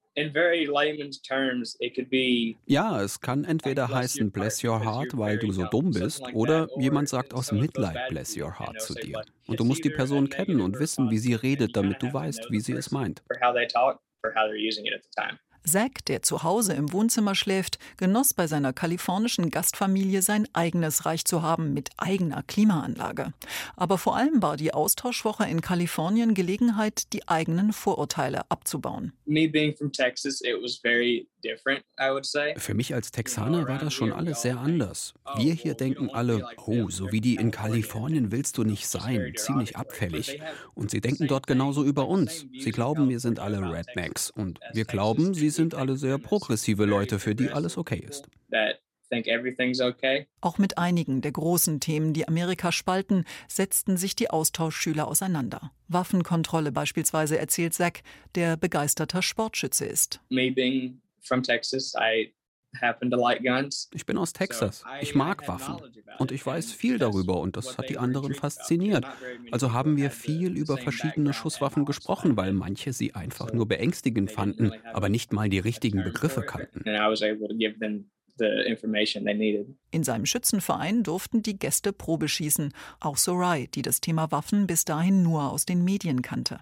Ja, 2.66 3.02
es 3.02 3.20
kann 3.20 3.44
entweder 3.44 3.88
heißen 3.88 4.30
Bless 4.30 4.62
your 4.62 4.84
heart, 4.84 5.16
weil 5.16 5.38
du 5.38 5.50
so 5.52 5.64
dumm 5.64 5.90
bist, 5.90 6.22
oder 6.32 6.68
jemand 6.78 7.08
sagt 7.08 7.34
aus 7.34 7.50
Mitleid 7.52 8.08
Bless 8.08 8.36
your 8.36 8.58
heart 8.58 8.80
zu 8.80 8.94
dir. 8.94 9.22
Und 9.46 9.58
du 9.58 9.64
musst 9.64 9.84
die 9.84 9.90
Person 9.90 10.28
kennen 10.28 10.60
und 10.60 10.78
wissen, 10.78 11.10
wie 11.10 11.18
sie 11.18 11.34
redet, 11.34 11.76
damit 11.76 12.02
du 12.02 12.12
weißt, 12.12 12.50
wie 12.50 12.60
sie 12.60 12.72
es 12.72 12.90
meint. 12.90 13.22
Zack, 15.66 16.04
der 16.06 16.22
zu 16.22 16.42
Hause 16.42 16.74
im 16.74 16.92
Wohnzimmer 16.92 17.34
schläft, 17.34 17.78
genoss 17.96 18.34
bei 18.34 18.46
seiner 18.46 18.72
kalifornischen 18.72 19.50
Gastfamilie 19.50 20.22
sein 20.22 20.46
eigenes 20.52 21.06
Reich 21.06 21.24
zu 21.24 21.42
haben 21.42 21.72
mit 21.72 21.90
eigener 21.96 22.42
Klimaanlage. 22.42 23.32
Aber 23.76 23.98
vor 23.98 24.16
allem 24.16 24.42
war 24.42 24.56
die 24.56 24.74
Austauschwoche 24.74 25.44
in 25.44 25.62
Kalifornien 25.62 26.34
Gelegenheit, 26.34 27.12
die 27.12 27.26
eigenen 27.28 27.72
Vorurteile 27.72 28.42
abzubauen. 28.50 29.12
Für 32.56 32.74
mich 32.74 32.94
als 32.94 33.10
Texaner 33.10 33.68
war 33.68 33.78
das 33.78 33.92
schon 33.92 34.12
alles 34.12 34.42
sehr 34.42 34.58
anders. 34.58 35.14
Wir 35.36 35.54
hier 35.54 35.74
denken 35.74 36.10
alle, 36.10 36.46
oh, 36.66 36.88
so 36.88 37.12
wie 37.12 37.20
die 37.20 37.36
in 37.36 37.50
Kalifornien 37.50 38.32
willst 38.32 38.58
du 38.58 38.64
nicht 38.64 38.86
sein, 38.86 39.32
ziemlich 39.36 39.76
abfällig. 39.76 40.40
Und 40.74 40.90
sie 40.90 41.00
denken 41.00 41.26
dort 41.26 41.46
genauso 41.46 41.84
über 41.84 42.08
uns. 42.08 42.46
Sie 42.58 42.70
glauben, 42.70 43.08
wir 43.08 43.20
sind 43.20 43.38
alle 43.40 43.60
Rednecks 43.60 44.30
und 44.30 44.58
wir 44.72 44.84
glauben, 44.84 45.34
sie 45.34 45.50
sind 45.54 45.74
alle 45.74 45.96
sehr 45.96 46.18
progressive 46.18 46.84
Leute, 46.84 47.18
für 47.18 47.34
die 47.34 47.50
alles 47.50 47.76
okay 47.76 48.04
ist. 48.08 48.28
Auch 50.40 50.58
mit 50.58 50.78
einigen 50.78 51.20
der 51.20 51.32
großen 51.32 51.78
Themen, 51.80 52.12
die 52.14 52.26
Amerika 52.26 52.72
spalten, 52.72 53.24
setzten 53.48 53.96
sich 53.96 54.16
die 54.16 54.30
Austauschschüler 54.30 55.06
auseinander. 55.06 55.70
Waffenkontrolle 55.88 56.72
beispielsweise, 56.72 57.38
erzählt 57.38 57.74
Zack, 57.74 58.02
der 58.34 58.56
begeisterter 58.56 59.22
Sportschütze 59.22 59.84
ist. 59.84 60.20
Ich 63.94 64.06
bin 64.06 64.18
aus 64.18 64.32
Texas. 64.32 64.84
Ich 65.00 65.14
mag 65.14 65.46
Waffen. 65.48 65.76
Und 66.18 66.32
ich 66.32 66.44
weiß 66.44 66.72
viel 66.72 66.98
darüber 66.98 67.40
und 67.40 67.56
das 67.56 67.78
hat 67.78 67.88
die 67.88 67.98
anderen 67.98 68.34
fasziniert. 68.34 69.04
Also 69.50 69.72
haben 69.72 69.96
wir 69.96 70.10
viel 70.10 70.56
über 70.56 70.76
verschiedene 70.76 71.32
Schusswaffen 71.32 71.84
gesprochen, 71.84 72.36
weil 72.36 72.52
manche 72.52 72.92
sie 72.92 73.14
einfach 73.14 73.52
nur 73.52 73.66
beängstigend 73.66 74.30
fanden, 74.30 74.72
aber 74.92 75.08
nicht 75.08 75.32
mal 75.32 75.48
die 75.48 75.58
richtigen 75.58 76.04
Begriffe 76.04 76.42
kannten. 76.42 76.82
In 79.90 80.02
seinem 80.02 80.26
Schützenverein 80.26 81.02
durften 81.02 81.42
die 81.42 81.58
Gäste 81.58 81.92
Probe 81.92 82.28
schießen. 82.28 82.72
Auch 83.00 83.16
Sorai, 83.16 83.68
die 83.74 83.82
das 83.82 84.00
Thema 84.00 84.30
Waffen 84.32 84.66
bis 84.66 84.84
dahin 84.84 85.22
nur 85.22 85.50
aus 85.52 85.66
den 85.66 85.84
Medien 85.84 86.22
kannte. 86.22 86.58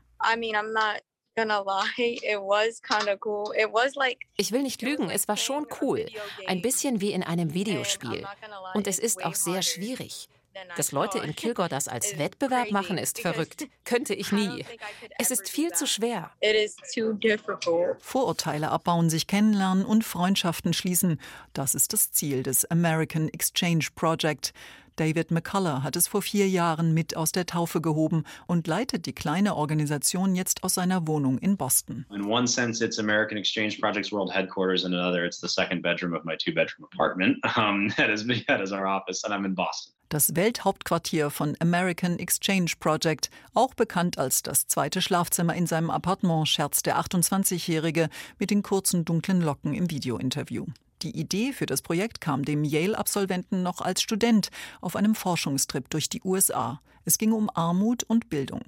Ich 4.36 4.52
will 4.52 4.62
nicht 4.62 4.82
lügen, 4.82 5.10
es 5.10 5.28
war 5.28 5.36
schon 5.36 5.66
cool. 5.80 6.06
Ein 6.46 6.62
bisschen 6.62 7.00
wie 7.00 7.12
in 7.12 7.22
einem 7.22 7.54
Videospiel. 7.54 8.26
Und 8.74 8.86
es 8.86 8.98
ist 8.98 9.24
auch 9.24 9.34
sehr 9.34 9.62
schwierig. 9.62 10.28
Dass 10.76 10.92
Leute 10.92 11.18
in 11.18 11.34
Kilgore 11.34 11.68
das 11.68 11.88
als 11.88 12.18
Wettbewerb 12.18 12.70
machen, 12.70 12.98
ist 12.98 13.20
verrückt. 13.20 13.66
Könnte 13.84 14.14
ich 14.14 14.32
nie. 14.32 14.64
Es 15.18 15.30
ist 15.30 15.48
viel 15.48 15.72
zu 15.72 15.86
schwer. 15.86 16.30
Vorurteile 18.00 18.70
abbauen, 18.70 19.08
sich 19.08 19.26
kennenlernen 19.26 19.84
und 19.84 20.04
Freundschaften 20.04 20.74
schließen. 20.74 21.20
Das 21.54 21.74
ist 21.74 21.92
das 21.92 22.12
Ziel 22.12 22.42
des 22.42 22.70
American 22.70 23.28
Exchange 23.28 23.86
Project. 23.94 24.52
David 24.96 25.30
McCullough 25.30 25.82
hat 25.82 25.96
es 25.96 26.08
vor 26.08 26.22
vier 26.22 26.48
Jahren 26.48 26.92
mit 26.94 27.16
aus 27.16 27.32
der 27.32 27.46
Taufe 27.46 27.80
gehoben 27.80 28.24
und 28.46 28.66
leitet 28.66 29.06
die 29.06 29.12
kleine 29.12 29.56
Organisation 29.56 30.34
jetzt 30.34 30.64
aus 30.64 30.74
seiner 30.74 31.06
Wohnung 31.06 31.38
in 31.38 31.56
Boston. 31.56 32.06
In 32.10 32.24
one 32.24 32.46
sense, 32.46 32.84
it's 32.84 32.98
American 32.98 33.38
Exchange 33.38 33.78
Project's 33.80 34.12
world 34.12 34.32
headquarters, 34.32 34.84
in 34.84 34.92
another, 34.92 35.24
it's 35.24 35.40
the 35.40 35.48
second 35.48 35.82
bedroom 35.82 36.14
of 36.14 36.24
my 36.24 36.36
two-bedroom 36.36 36.88
apartment. 36.92 37.38
Um, 37.62 37.92
that 37.96 38.08
is 38.08 38.26
that 38.48 38.60
is 38.62 38.72
our 38.72 38.86
office, 38.86 39.24
and 39.24 39.32
I'm 39.32 39.44
in 39.44 39.54
Boston. 39.54 39.92
Das 40.08 40.36
Welthauptquartier 40.36 41.30
von 41.30 41.56
American 41.58 42.18
Exchange 42.18 42.72
Project, 42.78 43.30
auch 43.54 43.72
bekannt 43.72 44.18
als 44.18 44.42
das 44.42 44.66
zweite 44.66 45.00
Schlafzimmer 45.00 45.54
in 45.54 45.66
seinem 45.66 45.88
Appartement, 45.88 46.46
scherzt 46.46 46.84
der 46.84 47.00
28-Jährige 47.00 48.10
mit 48.38 48.50
den 48.50 48.62
kurzen 48.62 49.06
dunklen 49.06 49.40
Locken 49.40 49.72
im 49.72 49.90
Videointerview. 49.90 50.66
Die 51.02 51.18
Idee 51.18 51.52
für 51.52 51.66
das 51.66 51.82
Projekt 51.82 52.20
kam 52.20 52.44
dem 52.44 52.62
Yale-Absolventen 52.62 53.62
noch 53.62 53.80
als 53.80 54.02
Student 54.02 54.50
auf 54.80 54.94
einem 54.94 55.16
Forschungstrip 55.16 55.90
durch 55.90 56.08
die 56.08 56.22
USA. 56.24 56.80
Es 57.04 57.18
ging 57.18 57.32
um 57.32 57.50
Armut 57.52 58.04
und 58.04 58.30
Bildung. 58.30 58.62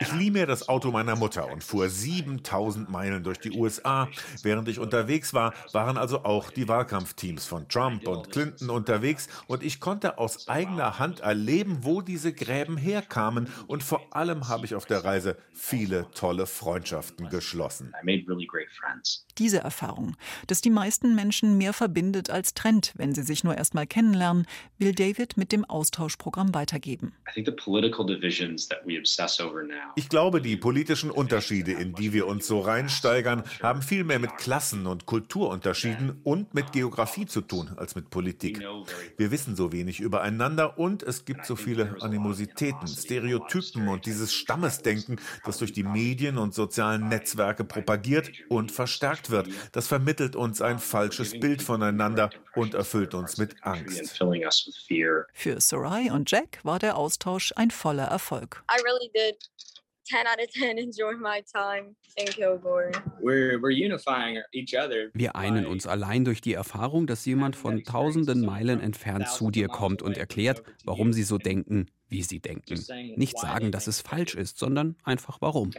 Ich 0.00 0.12
lieh 0.14 0.30
mir 0.30 0.46
das 0.46 0.70
Auto 0.70 0.90
meiner 0.90 1.14
Mutter 1.14 1.50
und 1.52 1.62
fuhr 1.62 1.90
7000 1.90 2.88
Meilen 2.88 3.22
durch 3.22 3.38
die 3.40 3.50
USA. 3.52 4.08
Während 4.42 4.66
ich 4.68 4.78
unterwegs 4.78 5.34
war, 5.34 5.52
waren 5.72 5.98
also 5.98 6.24
auch 6.24 6.50
die 6.50 6.66
Wahlkampfteams 6.66 7.44
von 7.44 7.68
Trump 7.68 8.08
und 8.08 8.30
Clinton 8.30 8.70
unterwegs 8.70 9.28
und 9.48 9.62
ich 9.62 9.80
konnte 9.80 10.16
aus 10.16 10.48
eigener 10.48 10.98
Hand 10.98 11.20
erleben, 11.20 11.80
wo 11.82 12.00
diese 12.00 12.32
Gräben 12.32 12.78
herkamen 12.78 13.52
und 13.66 13.82
vor 13.82 14.00
allem 14.10 14.48
habe 14.48 14.64
ich 14.64 14.74
auf 14.74 14.86
der 14.86 15.04
Reise 15.04 15.36
viele 15.52 16.10
tolle 16.12 16.46
Freundschaften 16.46 17.28
geschlossen. 17.28 17.92
Diese 19.36 19.58
Erfahrung, 19.58 20.16
dass 20.46 20.62
die 20.62 20.70
meisten 20.70 21.14
Menschen 21.14 21.58
mehr 21.58 21.74
verbindet 21.74 22.30
als 22.30 22.54
trennt, 22.54 22.94
wenn 22.96 23.14
sie 23.14 23.22
sich 23.22 23.44
nur 23.44 23.56
erst 23.56 23.74
mal 23.74 23.86
kennenlernen, 23.86 24.46
will 24.78 24.94
David 24.94 25.36
mit 25.36 25.52
dem 25.52 25.66
Austauschprogramm 25.66 26.29
Programm 26.30 26.54
weitergeben. 26.54 27.12
Ich 29.96 30.08
glaube, 30.08 30.40
die 30.40 30.56
politischen 30.56 31.10
Unterschiede, 31.10 31.72
in 31.72 31.92
die 31.94 32.12
wir 32.12 32.28
uns 32.28 32.46
so 32.46 32.60
reinsteigern, 32.60 33.42
haben 33.60 33.82
viel 33.82 34.04
mehr 34.04 34.20
mit 34.20 34.36
Klassen- 34.36 34.86
und 34.86 35.06
Kulturunterschieden 35.06 36.20
und 36.22 36.54
mit 36.54 36.70
Geografie 36.70 37.26
zu 37.26 37.40
tun 37.40 37.72
als 37.76 37.96
mit 37.96 38.10
Politik. 38.10 38.62
Wir 39.16 39.32
wissen 39.32 39.56
so 39.56 39.72
wenig 39.72 39.98
übereinander 39.98 40.78
und 40.78 41.02
es 41.02 41.24
gibt 41.24 41.46
so 41.46 41.56
viele 41.56 41.96
Animositäten, 42.00 42.86
Stereotypen 42.86 43.88
und 43.88 44.06
dieses 44.06 44.32
Stammesdenken, 44.32 45.16
das 45.44 45.58
durch 45.58 45.72
die 45.72 45.82
Medien 45.82 46.38
und 46.38 46.54
sozialen 46.54 47.08
Netzwerke 47.08 47.64
propagiert 47.64 48.30
und 48.48 48.70
verstärkt 48.70 49.30
wird. 49.30 49.48
Das 49.72 49.88
vermittelt 49.88 50.36
uns 50.36 50.62
ein 50.62 50.78
falsches 50.78 51.40
Bild 51.40 51.60
voneinander 51.60 52.30
und 52.54 52.74
erfüllt 52.74 53.14
uns 53.14 53.36
mit 53.36 53.56
Angst. 53.62 54.22
Für 55.32 55.60
Sarai 55.60 56.12
und 56.12 56.19
Jack 56.26 56.60
war 56.64 56.78
der 56.78 56.96
Austausch 56.96 57.52
ein 57.56 57.70
voller 57.70 58.04
Erfolg. 58.04 58.62
I 58.70 58.80
really 58.82 59.10
did 59.14 59.36
10 60.04 60.26
out 60.26 60.40
of 60.40 60.50
10 60.50 60.78
enjoy 60.78 61.14
my 61.16 61.42
time 61.42 61.94
in 62.16 62.26
Kilgore. 62.26 62.90
Wir 65.14 65.36
einen 65.36 65.66
uns 65.66 65.86
allein 65.86 66.24
durch 66.24 66.40
die 66.40 66.54
Erfahrung, 66.54 67.06
dass 67.06 67.24
jemand 67.26 67.54
von 67.56 67.84
tausenden 67.84 68.44
Meilen 68.44 68.80
entfernt 68.80 69.28
zu 69.28 69.50
dir 69.50 69.68
kommt 69.68 70.02
und 70.02 70.16
erklärt, 70.16 70.62
warum 70.84 71.12
sie 71.12 71.22
so 71.22 71.38
denken, 71.38 71.86
wie 72.08 72.22
sie 72.22 72.40
denken. 72.40 72.84
Nicht 73.16 73.38
sagen, 73.38 73.70
dass 73.70 73.86
es 73.86 74.00
falsch 74.00 74.34
ist, 74.34 74.58
sondern 74.58 74.96
einfach 75.04 75.38
warum. 75.40 75.70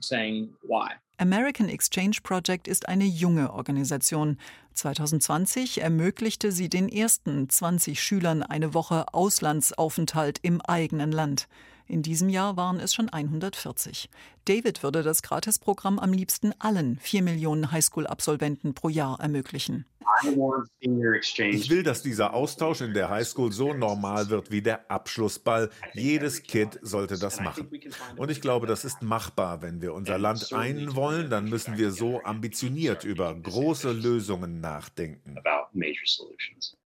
Saying 0.00 0.54
why. 0.62 0.92
American 1.18 1.68
Exchange 1.68 2.18
Project 2.22 2.66
ist 2.66 2.88
eine 2.88 3.04
junge 3.04 3.52
Organisation. 3.52 4.38
2020 4.74 5.80
ermöglichte 5.80 6.50
sie 6.50 6.68
den 6.68 6.88
ersten 6.88 7.48
20 7.48 8.02
Schülern 8.02 8.42
eine 8.42 8.74
Woche 8.74 9.06
Auslandsaufenthalt 9.14 10.40
im 10.42 10.60
eigenen 10.60 11.12
Land. 11.12 11.46
In 11.86 12.02
diesem 12.02 12.28
Jahr 12.28 12.56
waren 12.56 12.80
es 12.80 12.94
schon 12.94 13.08
140. 13.08 14.08
David 14.46 14.82
würde 14.82 15.02
das 15.02 15.22
Gratisprogramm 15.22 15.98
am 15.98 16.12
liebsten 16.12 16.52
allen 16.58 16.98
4 16.98 17.22
Millionen 17.22 17.70
Highschool-Absolventen 17.70 18.74
pro 18.74 18.88
Jahr 18.88 19.20
ermöglichen. 19.20 19.84
Ich 20.22 21.70
will, 21.70 21.82
dass 21.82 22.02
dieser 22.02 22.34
Austausch 22.34 22.80
in 22.80 22.94
der 22.94 23.10
Highschool 23.10 23.52
so 23.52 23.74
normal 23.74 24.28
wird 24.28 24.50
wie 24.50 24.62
der 24.62 24.90
Abschlussball. 24.90 25.70
Jedes 25.92 26.42
Kind 26.42 26.78
sollte 26.82 27.18
das 27.18 27.40
machen. 27.40 27.68
Und 28.16 28.30
ich 28.30 28.40
glaube, 28.40 28.66
das 28.66 28.84
ist 28.84 29.02
machbar. 29.02 29.60
Wenn 29.62 29.82
wir 29.82 29.92
unser 29.92 30.18
Land 30.18 30.52
einen 30.52 30.94
wollen, 30.94 31.30
dann 31.30 31.48
müssen 31.48 31.76
wir 31.78 31.90
so 31.90 32.22
ambitioniert 32.22 33.04
über 33.04 33.34
große 33.34 33.92
Lösungen 33.92 34.60
nachdenken. 34.60 35.36